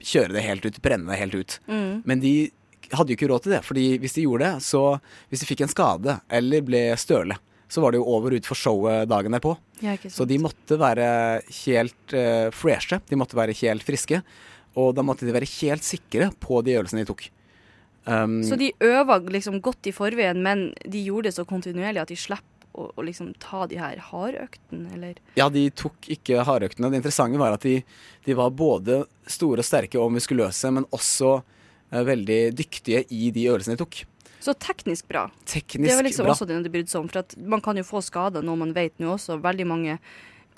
kjøre 0.03 0.35
det 0.35 0.45
helt 0.45 0.67
ut, 0.67 0.81
brenne 0.83 1.11
det 1.13 1.21
helt 1.21 1.37
ut. 1.39 1.59
Mm. 1.71 2.03
Men 2.05 2.23
de 2.23 2.35
hadde 2.93 3.13
jo 3.13 3.19
ikke 3.19 3.31
råd 3.31 3.47
til 3.47 3.57
det, 3.57 3.63
fordi 3.67 3.87
hvis 4.03 4.17
de 4.17 4.27
gjorde 4.27 4.49
det, 4.49 4.65
så 4.67 4.83
hvis 5.31 5.43
de 5.43 5.49
fikk 5.49 5.65
en 5.65 5.73
skade 5.73 6.19
eller 6.39 6.67
ble 6.67 6.83
støle, 7.01 7.39
så 7.71 7.83
var 7.83 7.93
det 7.93 7.99
jo 7.99 8.11
over 8.15 8.37
ut 8.37 8.47
for 8.47 8.59
showet 8.59 9.09
dagen 9.11 9.35
derpå. 9.35 9.57
Ja. 9.83 9.97
Så 9.99 10.27
de 10.29 10.39
måtte 10.39 10.79
være 10.79 11.07
helt 11.65 12.15
uh, 12.15 12.53
freshe, 12.55 13.01
de 13.11 13.19
måtte 13.19 13.39
være 13.39 13.57
helt 13.59 13.83
friske. 13.87 14.21
Og 14.79 14.93
da 14.95 15.03
måtte 15.03 15.27
de 15.27 15.35
være 15.35 15.49
helt 15.57 15.83
sikre 15.87 16.29
på 16.39 16.61
de 16.63 16.77
øvelsene 16.77 17.03
de 17.03 17.09
tok. 17.09 17.27
Um, 18.07 18.39
Så 18.47 18.55
de 18.59 18.71
øva 18.87 19.19
liksom 19.19 19.59
godt 19.61 19.89
i 19.91 19.95
forveien, 19.95 20.39
men 20.43 20.69
de 20.87 21.03
gjorde 21.03 21.31
det 21.31 21.35
så 21.35 21.45
kontinuerlig 21.49 22.05
at 22.05 22.13
de 22.13 22.19
slipper 22.19 22.55
å, 22.77 22.91
å 22.95 23.05
liksom 23.07 23.33
ta 23.43 23.65
de 23.67 23.81
her 23.81 23.99
hardøktene, 24.11 24.93
eller? 24.95 25.21
Ja, 25.39 25.49
de 25.51 25.65
tok 25.75 26.07
ikke 26.13 26.45
hardøktene. 26.47 26.91
Det 26.93 27.01
interessante 27.01 27.41
var 27.41 27.57
at 27.57 27.65
de, 27.67 27.81
de 28.27 28.37
var 28.39 28.53
både 28.55 29.03
store 29.27 29.65
og 29.65 29.67
sterke 29.67 29.99
og 29.99 30.13
muskuløse, 30.15 30.71
men 30.77 30.87
også 30.95 31.39
uh, 31.41 32.03
veldig 32.07 32.41
dyktige 32.57 33.03
i 33.11 33.33
de 33.35 33.49
øvelsene 33.51 33.75
de 33.75 33.83
tok. 33.83 34.05
Så 34.47 34.55
teknisk 34.63 35.09
bra. 35.11 35.25
Teknisk 35.49 35.91
det 35.91 35.99
var 35.99 36.07
liksom 36.07 36.29
bra. 36.29 36.37
også 36.37 36.47
det 36.47 36.61
de 36.63 36.71
brydde 36.71 36.93
seg 36.93 37.03
om. 37.03 37.11
For 37.11 37.51
man 37.51 37.65
kan 37.65 37.81
jo 37.81 37.87
få 37.89 38.05
skader, 38.05 38.45
noe 38.47 38.61
man 38.61 38.77
vet 38.77 38.95
nå 39.03 39.17
også. 39.17 39.41
Veldig 39.43 39.67
mange 39.67 39.97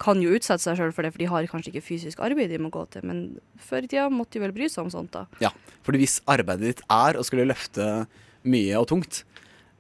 kan 0.01 0.21
jo 0.23 0.35
utsette 0.37 0.63
seg 0.63 0.79
sjøl 0.79 0.93
for 0.95 1.07
det, 1.07 1.13
for 1.15 1.23
de 1.23 1.31
har 1.31 1.49
kanskje 1.51 1.73
ikke 1.73 1.87
fysisk 1.89 2.23
arbeid 2.25 2.53
de 2.53 2.61
må 2.63 2.71
gå 2.75 2.85
til. 2.93 3.05
Men 3.09 3.25
før 3.63 3.85
i 3.85 3.91
tida 3.91 4.09
måtte 4.13 4.39
de 4.39 4.45
vel 4.45 4.55
bry 4.57 4.69
seg 4.71 4.87
om 4.87 4.93
sånt, 4.93 5.13
da. 5.15 5.27
Ja, 5.43 5.53
fordi 5.87 6.03
hvis 6.05 6.21
arbeidet 6.31 6.73
ditt 6.73 6.85
er 6.93 7.19
å 7.19 7.25
skulle 7.27 7.49
løfte 7.49 7.89
mye 8.49 8.79
og 8.79 8.89
tungt 8.91 9.23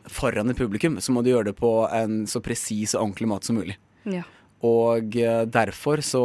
foran 0.08 0.50
et 0.50 0.58
publikum, 0.58 0.98
så 1.04 1.14
må 1.14 1.22
du 1.22 1.32
gjøre 1.32 1.50
det 1.50 1.58
på 1.58 1.72
en 1.92 2.22
så 2.30 2.42
presis 2.44 2.96
og 2.96 3.04
ordentlig 3.04 3.30
måte 3.30 3.50
som 3.50 3.58
mulig. 3.60 3.78
Ja. 4.08 4.24
Og 4.66 5.16
eh, 5.20 5.44
derfor 5.46 6.02
så 6.04 6.24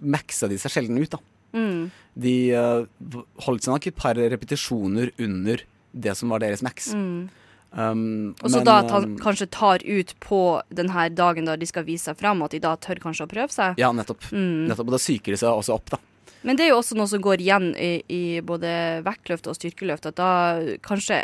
maxa 0.00 0.48
de 0.48 0.58
seg 0.60 0.72
sjelden 0.72 1.00
ut, 1.02 1.16
da. 1.16 1.20
Mm. 1.54 1.90
De 2.18 2.34
eh, 2.56 3.06
holdt 3.46 3.66
seg 3.66 3.74
nok 3.74 3.88
et 3.90 3.98
par 3.98 4.18
repetisjoner 4.18 5.12
under 5.22 5.64
det 5.94 6.14
som 6.18 6.32
var 6.32 6.42
deres 6.42 6.64
max. 6.66 6.92
Mm. 6.94 7.28
Um, 7.74 8.34
Og 8.38 8.52
så 8.54 8.62
da 8.62 8.78
at 8.84 8.92
han 8.94 9.10
um, 9.10 9.18
kanskje 9.18 9.50
tar 9.50 9.82
ut 9.82 10.14
på 10.22 10.40
denne 10.70 11.08
dagen 11.10 11.48
da 11.48 11.56
de 11.58 11.66
skal 11.66 11.86
vise 11.86 12.06
seg 12.06 12.18
fram, 12.20 12.44
at 12.46 12.54
de 12.54 12.62
da 12.62 12.76
tør 12.78 13.02
kanskje 13.02 13.26
å 13.26 13.30
prøve 13.30 13.50
seg. 13.54 13.78
Ja, 13.82 13.90
nettopp. 13.94 14.30
Mm. 14.30 14.70
nettopp. 14.70 14.90
Og 14.90 14.96
da 14.96 15.02
psyker 15.02 15.34
de 15.34 15.40
seg 15.42 15.50
også 15.50 15.78
opp, 15.78 15.96
da. 15.96 16.02
Men 16.44 16.58
det 16.58 16.66
er 16.66 16.74
jo 16.74 16.80
også 16.82 16.96
noe 16.98 17.08
som 17.08 17.22
går 17.24 17.40
igjen 17.40 17.70
i, 17.80 18.02
i 18.12 18.22
både 18.44 18.68
vektløft 19.06 19.46
og 19.48 19.56
styrkeløft. 19.56 20.10
At 20.10 20.18
da 20.18 20.30
kanskje 20.84 21.16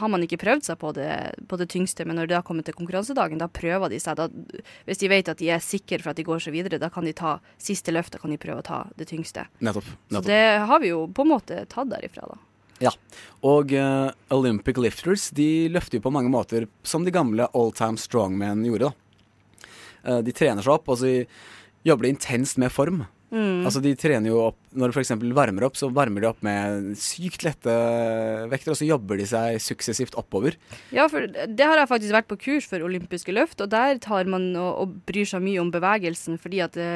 har 0.00 0.10
man 0.10 0.24
ikke 0.24 0.40
prøvd 0.40 0.64
seg 0.64 0.78
på 0.80 0.94
det, 0.96 1.10
på 1.50 1.58
det 1.60 1.66
tyngste, 1.74 2.06
men 2.08 2.16
når 2.16 2.30
det 2.30 2.38
har 2.38 2.46
kommet 2.46 2.64
til 2.68 2.76
konkurransedagen, 2.78 3.42
da 3.42 3.50
prøver 3.52 3.92
de 3.92 4.00
seg. 4.00 4.16
Da, 4.16 4.30
hvis 4.88 5.02
de 5.02 5.10
vet 5.12 5.28
at 5.28 5.42
de 5.42 5.50
er 5.52 5.60
sikre 5.60 6.00
for 6.00 6.14
at 6.14 6.20
de 6.20 6.24
går 6.24 6.40
seg 6.40 6.56
videre, 6.56 6.80
da 6.80 6.88
kan 6.92 7.04
de 7.04 7.12
ta 7.16 7.34
siste 7.60 7.92
løftet 7.92 8.24
kan 8.24 8.32
de 8.32 8.40
prøve 8.40 8.64
å 8.64 8.66
ta 8.70 8.80
det 8.96 9.10
tyngste. 9.12 9.44
Nettopp. 9.60 9.92
Så 10.08 10.24
det 10.24 10.40
har 10.64 10.80
vi 10.80 10.94
jo 10.94 11.04
på 11.12 11.26
en 11.26 11.34
måte 11.34 11.66
tatt 11.68 11.92
derifra, 11.92 12.32
da. 12.32 12.40
Ja. 12.82 12.92
Og 13.46 13.72
uh, 13.74 14.10
Olympic 14.34 14.78
lifters 14.82 15.30
de 15.34 15.68
løfter 15.72 15.98
jo 15.98 16.06
på 16.06 16.14
mange 16.14 16.32
måter 16.32 16.68
som 16.86 17.06
de 17.06 17.14
gamle 17.14 17.48
all 17.56 17.72
time 17.76 18.00
strongmen 18.00 18.66
gjorde. 18.66 18.90
da. 18.90 19.66
Uh, 20.02 20.20
de 20.26 20.34
trener 20.34 20.64
seg 20.64 20.76
opp, 20.76 20.90
og 20.90 21.02
så 21.02 21.16
jobber 21.86 22.06
de 22.06 22.14
intenst 22.16 22.58
med 22.62 22.74
form. 22.74 23.04
Mm. 23.32 23.62
Altså 23.64 23.80
De 23.80 23.94
trener 23.96 24.28
jo 24.28 24.42
opp 24.50 24.58
Når 24.76 24.90
de 24.90 24.98
f.eks. 24.98 25.14
varmer 25.32 25.64
opp, 25.64 25.78
så 25.80 25.88
varmer 25.88 26.20
de 26.20 26.28
opp 26.28 26.42
med 26.44 26.90
sykt 27.00 27.46
lette 27.46 27.76
vekter, 28.52 28.74
og 28.74 28.76
så 28.76 28.88
jobber 28.88 29.20
de 29.20 29.28
seg 29.28 29.56
suksessivt 29.64 30.18
oppover. 30.20 30.58
Ja, 30.92 31.06
for 31.08 31.24
det 31.24 31.64
har 31.64 31.80
jeg 31.80 31.88
faktisk 31.88 32.16
vært 32.16 32.28
på 32.28 32.40
kurs 32.40 32.68
for 32.68 32.84
olympiske 32.84 33.32
løft, 33.32 33.64
og 33.64 33.72
der 33.72 33.96
tar 34.04 34.28
man 34.28 34.50
og, 34.52 34.72
og 34.84 34.98
bryr 35.08 35.28
seg 35.28 35.44
mye 35.44 35.62
om 35.64 35.72
bevegelsen, 35.72 36.36
fordi 36.40 36.60
at 36.64 36.76
det, 36.76 36.92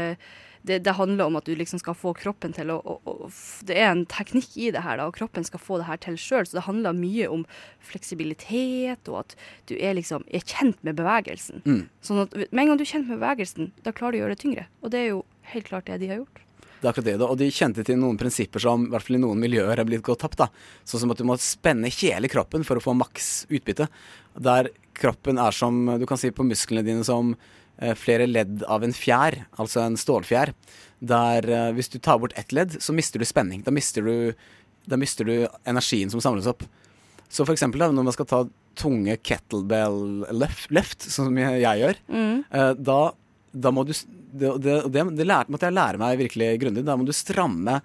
det, 0.67 0.81
det 0.87 0.95
handler 0.99 1.31
om 1.31 1.39
at 1.39 1.47
du 1.47 1.55
liksom 1.57 1.81
skal 1.81 1.97
få 1.97 2.13
kroppen 2.19 2.55
til 2.57 2.73
å, 2.75 2.79
å, 2.83 2.97
å 3.07 3.31
Det 3.67 3.77
er 3.79 3.93
en 3.93 4.05
teknikk 4.11 4.57
i 4.59 4.71
det 4.75 4.83
her, 4.85 4.99
da, 5.01 5.09
og 5.09 5.17
kroppen 5.19 5.47
skal 5.47 5.63
få 5.63 5.81
det 5.81 5.89
her 5.89 6.01
til 6.03 6.19
sjøl, 6.21 6.47
så 6.47 6.59
det 6.59 6.67
handler 6.67 6.97
mye 6.97 7.29
om 7.33 7.45
fleksibilitet, 7.87 9.07
og 9.13 9.23
at 9.23 9.37
du 9.71 9.77
er 9.79 9.97
liksom 9.99 10.27
er 10.35 10.43
kjent 10.43 10.81
med 10.87 10.99
bevegelsen. 10.99 11.63
Mm. 11.67 11.85
Sånn 12.05 12.25
at 12.25 12.35
med 12.35 12.65
en 12.65 12.73
gang 12.73 12.81
du 12.81 12.87
er 12.87 12.93
kjent 12.97 13.09
med 13.09 13.21
bevegelsen, 13.21 13.71
da 13.87 13.95
klarer 13.95 14.17
du 14.17 14.19
å 14.19 14.25
gjøre 14.25 14.37
det 14.37 14.43
tyngre. 14.43 14.67
Og 14.83 14.93
det 14.95 15.05
er 15.05 15.09
jo 15.13 15.23
helt 15.53 15.71
klart 15.71 15.89
det 15.91 16.01
de 16.03 16.11
har 16.11 16.21
gjort. 16.23 16.43
Det 16.77 16.85
er 16.85 16.93
akkurat 16.93 17.07
det. 17.09 17.17
Og 17.25 17.39
de 17.41 17.49
kjente 17.55 17.85
til 17.87 17.97
noen 18.01 18.19
prinsipper 18.21 18.63
som 18.63 18.85
i 18.85 18.91
hvert 18.93 19.07
fall 19.07 19.17
i 19.17 19.23
noen 19.23 19.41
miljøer 19.41 19.81
er 19.81 19.89
blitt 19.89 20.05
gått 20.05 20.21
tapt. 20.25 20.39
da. 20.43 20.51
Sånn 20.85 21.03
som 21.03 21.15
at 21.15 21.21
du 21.21 21.25
må 21.29 21.39
spenne 21.41 21.91
hele 22.03 22.29
kroppen 22.29 22.67
for 22.69 22.79
å 22.79 22.85
få 22.85 22.95
maks 22.97 23.47
utbytte. 23.49 23.89
Der 24.37 24.69
kroppen 24.97 25.41
er 25.41 25.57
som, 25.57 25.87
du 25.99 26.07
kan 26.09 26.21
si 26.21 26.31
på 26.35 26.45
musklene 26.47 26.85
dine 26.85 27.05
som 27.07 27.35
flere 27.99 28.27
ledd 28.29 28.63
av 28.65 28.85
en 28.87 28.93
fjær, 28.97 29.43
altså 29.61 29.83
en 29.85 29.97
stålfjær. 30.01 30.53
Der 31.07 31.45
eh, 31.51 31.73
hvis 31.77 31.91
du 31.93 31.99
tar 32.01 32.19
bort 32.23 32.33
ett 32.41 32.53
ledd, 32.57 32.79
så 32.81 32.95
mister 32.97 33.21
du 33.21 33.27
spenning. 33.29 33.63
Da 33.67 33.71
mister 33.75 34.03
du, 34.07 34.33
da 34.89 34.97
mister 34.97 35.29
du 35.29 35.35
energien 35.69 36.11
som 36.13 36.23
samles 36.25 36.47
opp. 36.49 36.65
Så 37.29 37.45
for 37.45 37.53
eksempel 37.57 37.83
da, 37.83 37.91
når 37.93 38.07
man 38.07 38.15
skal 38.17 38.29
ta 38.31 38.41
tunge 38.77 39.17
kettlebell 39.25 40.27
left, 40.37 40.71
left 40.73 41.05
sånn 41.05 41.31
som 41.31 41.39
jeg, 41.41 41.61
jeg 41.65 41.83
gjør, 41.83 42.01
Mm. 42.13 42.45
eh, 42.51 42.73
da, 42.81 43.01
da 43.53 43.71
må 43.73 43.85
du 43.89 43.93
Det, 44.37 44.51
det, 44.61 44.75
det, 44.93 45.03
det 45.17 45.25
lærte, 45.25 45.49
måtte 45.49 45.65
jeg 45.71 45.73
lære 45.79 45.97
meg 46.01 46.19
virkelig 46.21 46.49
grundig. 46.61 46.83
Da 46.85 46.97
må 46.97 47.07
du 47.09 47.13
stramme 47.17 47.79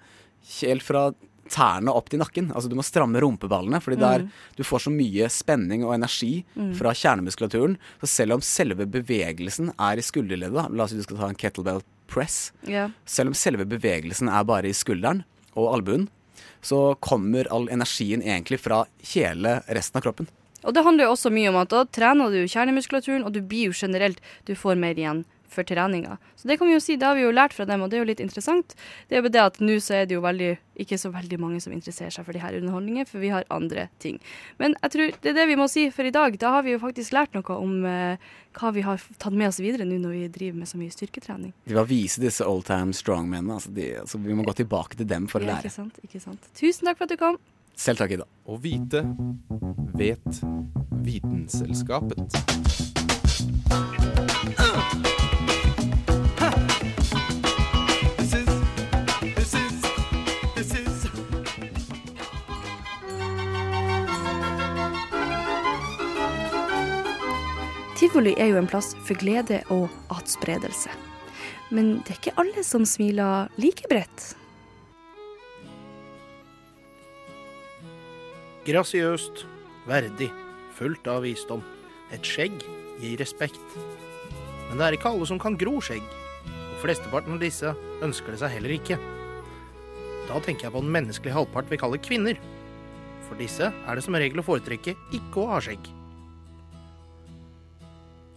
helt 0.60 0.82
fra 0.84 1.06
tærne 1.50 1.90
opp 1.94 2.08
til 2.10 2.18
nakken. 2.22 2.50
Altså 2.54 2.68
Du 2.68 2.76
må 2.76 2.84
stramme 2.84 3.20
rumpeballene, 3.20 3.80
fordi 3.82 3.98
der 3.98 4.18
Mm. 4.22 4.30
du 4.56 4.62
får 4.62 4.78
så 4.86 4.90
mye 4.92 5.28
spenning 5.28 5.84
og 5.84 5.94
energi 5.94 6.44
Mm. 6.56 6.74
fra 6.74 6.90
kjernemuskulaturen. 6.92 7.76
Så 8.00 8.06
selv 8.08 8.32
om 8.34 8.40
selve 8.40 8.86
bevegelsen 8.86 9.72
er 9.78 9.98
i 9.98 10.02
skulderleddet, 10.02 10.70
la 10.74 10.84
oss 10.84 10.90
si 10.90 10.96
du 10.96 11.02
skal 11.02 11.16
ta 11.16 11.28
en 11.28 11.34
kettlebell 11.34 11.82
press, 12.08 12.52
yeah. 12.68 12.90
selv 13.06 13.28
om 13.28 13.34
selve 13.34 13.64
bevegelsen 13.64 14.28
er 14.28 14.44
bare 14.44 14.64
i 14.68 14.72
skulderen 14.72 15.24
og 15.56 15.74
albuen, 15.74 16.08
så 16.62 16.94
kommer 17.00 17.46
all 17.50 17.66
energien 17.68 18.22
egentlig 18.22 18.60
fra 18.60 18.84
hele 19.14 19.62
resten 19.68 19.96
av 19.98 20.02
kroppen. 20.02 20.28
Og 20.64 20.74
det 20.74 20.84
handler 20.84 21.04
jo 21.04 21.12
også 21.16 21.32
mye 21.32 21.48
om 21.48 21.56
at 21.56 21.68
da 21.70 21.84
trener 21.84 22.30
du 22.30 22.46
kjernemuskulaturen, 22.46 23.24
og 23.24 23.32
du 23.32 23.40
blir 23.40 23.64
jo 23.66 23.72
generelt 23.72 24.20
Du 24.44 24.54
får 24.54 24.78
mer 24.78 24.94
igjen 24.94 25.24
for 25.54 25.66
treninga. 25.68 26.18
Så 26.36 26.48
det 26.48 26.58
kan 26.60 26.68
vi 26.68 26.74
jo 26.76 26.82
si, 26.82 26.96
det 27.00 27.08
har 27.08 27.16
vi 27.18 27.24
jo 27.24 27.32
lært 27.34 27.54
fra 27.56 27.66
dem, 27.68 27.84
og 27.84 27.90
det 27.90 27.98
er 27.98 28.04
jo 28.04 28.10
litt 28.10 28.22
interessant. 28.24 28.74
Det 29.08 29.18
er 29.18 29.22
jo 29.22 29.32
det 29.32 29.42
at 29.42 29.60
nå 29.62 29.78
så 29.82 30.00
er 30.00 30.08
det 30.08 30.16
jo 30.16 30.24
veldig, 30.24 30.50
ikke 30.84 30.98
så 31.00 31.12
veldig 31.14 31.38
mange 31.42 31.60
som 31.64 31.74
interesserer 31.74 32.14
seg 32.14 32.26
for 32.26 32.36
de 32.36 32.42
her 32.42 32.58
underholdningene, 32.58 33.08
for 33.08 33.22
vi 33.22 33.32
har 33.34 33.48
andre 33.52 33.88
ting. 34.02 34.20
Men 34.62 34.76
jeg 34.80 34.94
tror 34.96 35.14
det 35.22 35.32
er 35.32 35.38
det 35.40 35.48
vi 35.52 35.58
må 35.60 35.68
si 35.70 35.88
for 35.94 36.08
i 36.08 36.14
dag. 36.14 36.36
Da 36.40 36.56
har 36.56 36.66
vi 36.66 36.74
jo 36.74 36.82
faktisk 36.82 37.14
lært 37.16 37.36
noe 37.36 37.58
om 37.58 37.86
eh, 37.88 38.28
hva 38.58 38.72
vi 38.74 38.84
har 38.86 39.00
tatt 39.22 39.36
med 39.36 39.50
oss 39.52 39.62
videre 39.62 39.86
nå 39.88 40.00
når 40.02 40.16
vi 40.16 40.26
driver 40.34 40.60
med 40.62 40.70
så 40.70 40.80
mye 40.80 40.92
styrketrening. 40.92 41.54
De 41.68 41.78
var 41.78 41.88
vise, 41.90 42.20
disse 42.22 42.46
old 42.46 42.66
time 42.68 42.96
strongmennene. 42.96 43.60
Altså 43.60 43.72
de, 43.74 43.92
altså 44.02 44.20
vi 44.22 44.36
må 44.36 44.46
gå 44.46 44.56
tilbake 44.62 45.00
til 45.00 45.08
dem 45.08 45.28
for 45.30 45.42
å 45.42 45.48
lære. 45.52 45.64
ikke 45.66 45.76
sant, 45.78 46.04
ikke 46.04 46.22
sant. 46.22 46.52
Tusen 46.58 46.88
takk 46.88 47.00
for 47.00 47.08
at 47.08 47.14
du 47.14 47.20
kom. 47.20 47.40
Selv 47.78 48.02
takk, 48.02 48.12
Ida. 48.18 48.26
Å 48.46 48.58
vite 48.60 49.00
vet 49.96 50.42
Vitenselskapet. 51.02 52.38
Tivoli 68.12 68.34
er 68.36 68.50
jo 68.50 68.58
en 68.60 68.66
plass 68.68 68.90
for 69.06 69.16
glede 69.16 69.62
og 69.72 69.86
atspredelse. 70.12 70.90
Men 71.72 72.02
det 72.04 72.12
er 72.12 72.18
ikke 72.18 72.34
alle 72.42 72.60
som 72.68 72.82
smiler 72.84 73.48
like 73.56 73.88
bredt. 73.88 74.24
Grasiøst, 78.66 79.46
verdig, 79.88 80.28
fullt 80.76 81.08
av 81.08 81.24
visdom. 81.24 81.64
Et 82.12 82.20
skjegg 82.20 82.58
gir 83.00 83.16
respekt. 83.16 83.78
Men 84.68 84.76
det 84.76 84.90
er 84.90 84.98
ikke 84.98 85.14
alle 85.14 85.30
som 85.32 85.40
kan 85.40 85.56
gro 85.56 85.80
skjegg, 85.80 86.04
og 86.44 86.76
flesteparten 86.84 87.38
av 87.38 87.40
disse 87.40 87.72
ønsker 88.04 88.36
det 88.36 88.42
seg 88.44 88.58
heller 88.58 88.76
ikke. 88.76 89.00
Da 90.28 90.36
tenker 90.44 90.68
jeg 90.68 90.76
på 90.76 90.84
den 90.84 90.92
menneskelige 91.00 91.38
halvpart 91.40 91.72
vi 91.72 91.80
kaller 91.80 92.04
kvinner. 92.04 92.36
For 93.24 93.40
disse 93.40 93.72
er 93.72 93.96
det 93.96 94.04
som 94.04 94.20
regel 94.20 94.44
å 94.44 94.48
foretrekke 94.52 94.98
ikke 95.16 95.46
å 95.46 95.48
ha 95.56 95.64
skjegg. 95.64 95.94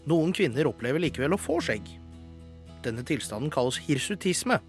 Noen 0.06 0.34
kvinner 0.38 0.68
opplever 0.70 1.02
likevel 1.02 1.34
å 1.34 1.42
få 1.42 1.58
skjegg. 1.66 1.88
Denne 2.86 3.02
tilstanden 3.08 3.50
kalles 3.54 3.80
hirsutisme. 3.88 4.60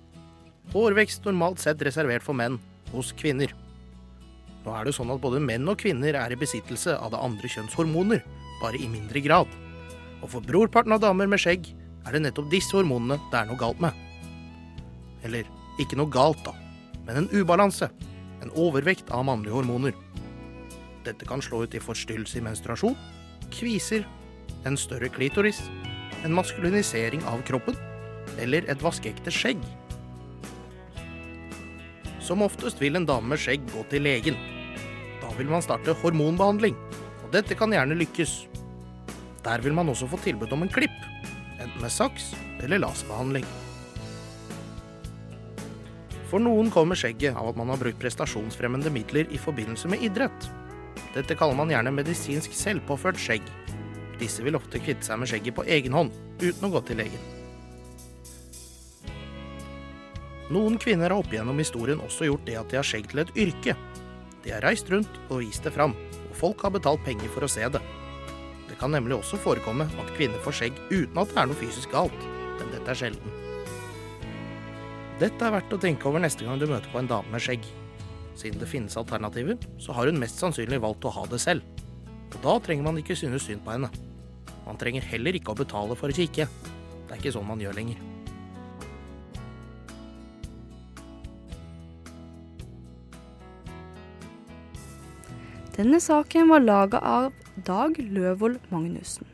Hårvekst 0.73 1.27
normalt 1.29 1.61
sett 1.61 1.83
reservert 1.85 2.25
for 2.25 2.37
menn 2.37 2.57
hos 2.95 3.13
kvinner. 3.17 3.53
Nå 4.65 4.73
er 4.75 4.89
det 4.89 4.97
sånn 4.97 5.13
at 5.13 5.21
både 5.23 5.43
menn 5.43 5.69
og 5.71 5.79
kvinner 5.83 6.17
er 6.19 6.33
i 6.33 6.41
besittelse 6.41 6.97
av 6.97 7.13
det 7.13 7.21
andre 7.23 7.51
kjønns 7.53 7.77
hormoner, 7.79 8.25
bare 8.63 8.81
i 8.81 8.89
mindre 8.91 9.21
grad. 9.23 9.53
Og 10.25 10.31
for 10.33 10.43
brorparten 10.43 10.97
av 10.97 11.05
damer 11.05 11.29
med 11.31 11.43
skjegg 11.43 11.69
er 12.07 12.17
det 12.17 12.25
nettopp 12.25 12.49
disse 12.51 12.75
hormonene 12.75 13.21
det 13.31 13.39
er 13.39 13.51
noe 13.51 13.61
galt 13.61 13.83
med. 13.85 13.95
Eller 15.27 15.47
ikke 15.83 15.99
noe 16.01 16.11
galt, 16.11 16.41
da, 16.47 16.55
men 17.07 17.23
en 17.23 17.31
ubalanse. 17.37 17.91
En 18.45 18.53
overvekt 18.59 19.09
av 19.15 19.25
mannlige 19.29 19.55
hormoner. 19.55 19.95
Dette 21.07 21.29
kan 21.29 21.43
slå 21.45 21.63
ut 21.65 21.75
i 21.77 21.83
forstyrrelse 21.83 22.41
i 22.41 22.45
menstruasjon, 22.45 22.97
kviser, 23.55 24.05
en 24.67 24.77
større 24.79 25.09
klitoris, 25.13 25.61
en 26.25 26.35
maskulinisering 26.35 27.23
av 27.31 27.45
kroppen 27.47 27.77
eller 28.43 28.67
et 28.71 28.83
vaskeekte 28.83 29.33
skjegg. 29.33 29.61
Som 32.21 32.43
oftest 32.43 32.81
vil 32.83 32.99
en 32.99 33.07
dame 33.07 33.31
med 33.31 33.41
skjegg 33.41 33.63
gå 33.71 33.85
til 33.91 34.03
legen. 34.07 34.39
Da 35.23 35.31
vil 35.39 35.51
man 35.51 35.63
starte 35.63 35.95
hormonbehandling, 36.03 36.75
og 37.23 37.31
dette 37.35 37.55
kan 37.59 37.73
gjerne 37.75 37.99
lykkes. 37.99 38.35
Der 39.47 39.63
vil 39.63 39.77
man 39.77 39.93
også 39.93 40.09
få 40.11 40.19
tilbud 40.25 40.51
om 40.57 40.67
en 40.67 40.73
klipp, 40.73 40.97
enten 41.61 41.79
med 41.79 41.95
saks 41.95 42.33
eller 42.65 42.83
laserbehandling. 42.83 43.47
For 46.27 46.43
noen 46.43 46.73
kommer 46.75 46.99
skjegget 46.99 47.39
av 47.39 47.53
at 47.53 47.59
man 47.59 47.71
har 47.71 47.79
brukt 47.79 48.01
prestasjonsfremmende 48.03 48.91
midler 48.91 49.31
i 49.31 49.39
forbindelse 49.39 49.87
med 49.93 50.03
idrett. 50.03 50.49
Dette 51.15 51.37
kaller 51.39 51.55
man 51.55 51.71
gjerne 51.71 51.95
medisinsk 51.95 52.57
selvpåført 52.57 53.21
skjegg. 53.23 53.47
Disse 54.21 54.45
vil 54.45 54.57
ofte 54.57 54.81
kvitte 54.81 55.05
seg 55.05 55.21
med 55.21 55.31
skjegget 55.31 55.57
på 55.57 55.67
egen 55.69 55.97
hånd, 55.97 56.15
uten 56.41 56.69
å 56.69 56.73
gå 56.73 56.85
til 56.89 57.03
legen. 57.03 57.33
Noen 60.53 60.77
kvinner 60.79 61.11
har 61.11 61.19
opp 61.19 61.33
igjennom 61.33 61.59
historien 61.59 62.01
også 62.05 62.29
gjort 62.29 62.45
det 62.47 62.55
at 62.61 62.71
de 62.71 62.79
har 62.79 62.87
skjegg 62.87 63.09
til 63.11 63.25
et 63.25 63.33
yrke. 63.47 63.75
De 64.45 64.53
har 64.55 64.63
reist 64.63 64.91
rundt 64.93 65.19
og 65.27 65.41
vist 65.43 65.67
det 65.67 65.75
fram, 65.75 65.97
og 66.29 66.37
folk 66.39 66.63
har 66.63 66.75
betalt 66.77 67.03
penger 67.05 67.33
for 67.35 67.43
å 67.43 67.51
se 67.51 67.67
det. 67.67 67.83
Det 68.69 68.79
kan 68.79 68.95
nemlig 68.95 69.19
også 69.19 69.41
forekomme 69.43 69.89
at 69.89 70.15
kvinner 70.15 70.39
får 70.45 70.61
skjegg 70.61 70.79
uten 70.93 71.19
at 71.19 71.33
det 71.33 71.43
er 71.43 71.51
noe 71.51 71.59
fysisk 71.59 71.91
galt, 71.91 72.31
men 72.61 72.71
dette 72.71 72.95
er 72.95 73.01
sjelden. 73.03 73.43
Dette 75.19 75.49
er 75.49 75.55
verdt 75.57 75.73
å 75.73 75.81
tenke 75.81 76.07
over 76.07 76.23
neste 76.23 76.47
gang 76.47 76.61
du 76.61 76.69
møter 76.69 76.93
på 76.93 77.01
en 77.01 77.11
dame 77.11 77.33
med 77.33 77.43
skjegg. 77.43 77.67
Siden 78.37 78.61
det 78.61 78.69
finnes 78.71 78.99
alternativer, 79.01 79.57
så 79.81 79.97
har 79.97 80.07
hun 80.07 80.21
mest 80.21 80.39
sannsynlig 80.39 80.79
valgt 80.85 81.09
å 81.09 81.15
ha 81.17 81.25
det 81.31 81.41
selv. 81.43 81.65
Og 82.35 82.43
da 82.45 82.59
trenger 82.61 82.85
man 82.87 83.01
ikke 83.01 83.17
synes 83.19 83.49
synd 83.49 83.65
på 83.65 83.73
henne. 83.73 83.89
Man 84.67 84.79
trenger 84.81 85.07
heller 85.13 85.39
ikke 85.39 85.55
å 85.55 85.59
betale 85.63 85.95
for 85.99 86.11
å 86.11 86.17
kikke. 86.17 86.49
Det 87.07 87.15
er 87.15 87.21
ikke 87.21 87.33
sånn 87.37 87.47
man 87.47 87.63
gjør 87.63 87.79
lenger. 87.79 88.03
Denne 95.77 96.01
saken 96.01 96.49
var 96.49 96.65
laga 96.65 96.99
av 97.05 97.33
Dag 97.65 97.99
Løvold 98.01 98.59
Magnussen. 98.73 99.29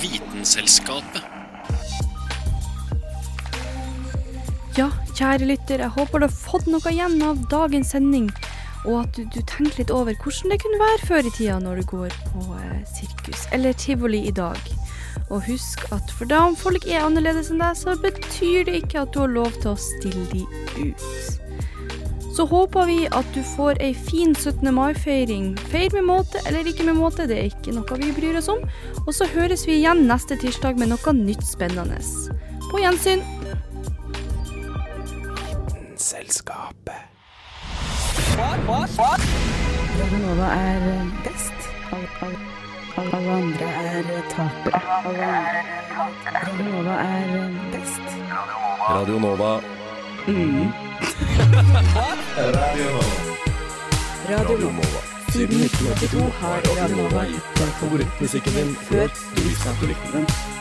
Vitenselskapet. 0.00 1.22
Ja, 4.76 4.88
kjære 5.16 5.48
lytter, 5.48 5.82
jeg 5.82 5.94
håper 5.96 6.22
du 6.22 6.26
har 6.28 6.36
fått 6.36 6.68
noe 6.70 6.92
igjen 6.92 7.20
av 7.24 7.40
dagens 7.52 7.94
sending. 7.94 8.28
Og 8.86 9.00
at 9.02 9.16
du, 9.16 9.24
du 9.34 9.40
tenker 9.42 9.80
litt 9.80 9.90
over 9.90 10.14
hvordan 10.22 10.52
det 10.52 10.60
kunne 10.62 10.82
være 10.82 11.06
før 11.08 11.26
i 11.26 11.32
tida 11.34 11.56
når 11.62 11.80
du 11.80 11.88
går 11.90 12.18
på 12.28 12.44
eh, 12.60 12.82
sirkus 12.92 13.46
eller 13.56 13.74
tivoli 13.80 14.26
i 14.28 14.34
dag. 14.34 14.60
Og 15.26 15.42
husk 15.48 15.82
at 15.94 16.12
for 16.14 16.28
da 16.30 16.44
om 16.46 16.54
folk 16.58 16.86
er 16.86 17.02
annerledes 17.02 17.50
enn 17.50 17.64
deg, 17.64 17.74
så 17.78 17.96
betyr 17.98 18.68
det 18.68 18.82
ikke 18.84 19.02
at 19.02 19.14
du 19.14 19.24
har 19.24 19.32
lov 19.32 19.50
til 19.58 19.72
å 19.72 19.80
stille 19.80 20.28
de 20.30 20.44
ut. 20.78 21.42
Så 22.36 22.44
håper 22.50 22.84
vi 22.86 22.98
at 23.16 23.28
du 23.32 23.40
får 23.56 23.80
ei 23.80 23.94
fin 23.96 24.34
17. 24.36 24.68
mai-feiring. 24.76 25.54
Feir 25.72 25.94
med 25.96 26.04
måte 26.04 26.42
eller 26.44 26.68
ikke 26.68 26.84
med 26.84 26.98
måte, 27.00 27.24
det 27.26 27.38
er 27.40 27.48
ikke 27.48 27.72
noe 27.74 27.98
vi 28.02 28.12
bryr 28.14 28.36
oss 28.42 28.50
om. 28.52 28.60
Og 29.06 29.14
så 29.16 29.26
høres 29.32 29.64
vi 29.66 29.78
igjen 29.80 30.04
neste 30.06 30.36
tirsdag 30.42 30.76
med 30.78 30.92
noe 30.92 31.16
nytt 31.16 31.46
spennende. 31.48 31.98
På 32.68 32.82
gjensyn. 32.82 33.24
Selskapet. 36.06 37.02
Radio 38.38 40.18
Nova 40.18 40.46
er 40.54 41.06
best. 41.24 41.58
Alle, 41.92 42.08
alle, 42.22 42.38
alle 42.96 43.32
andre 43.32 43.66
er 43.66 44.22
tapere. 44.30 44.80
Radio 46.46 46.64
Nova 46.72 46.90
er 46.90 47.50
best. 47.72 48.06
Radio 48.90 49.18
Nova. 49.18 49.60
Mm. 50.26 50.72
Radio 52.38 52.84
Nova. 52.84 53.14
Radio 54.28 54.58
Nova. 54.58 55.00
Siden 55.28 55.60
1982 55.60 56.30
har 56.40 56.60
Radio 56.76 56.96
Nova 57.02 57.24
gitt 57.24 57.58
deg 57.58 57.72
favorittmusikken 57.80 58.52
din 58.52 58.76
før 58.90 59.06
du 59.34 59.42
visste 59.42 59.68
at 59.74 59.80
du 59.80 59.86
likte 59.90 60.12
den. 60.12 60.55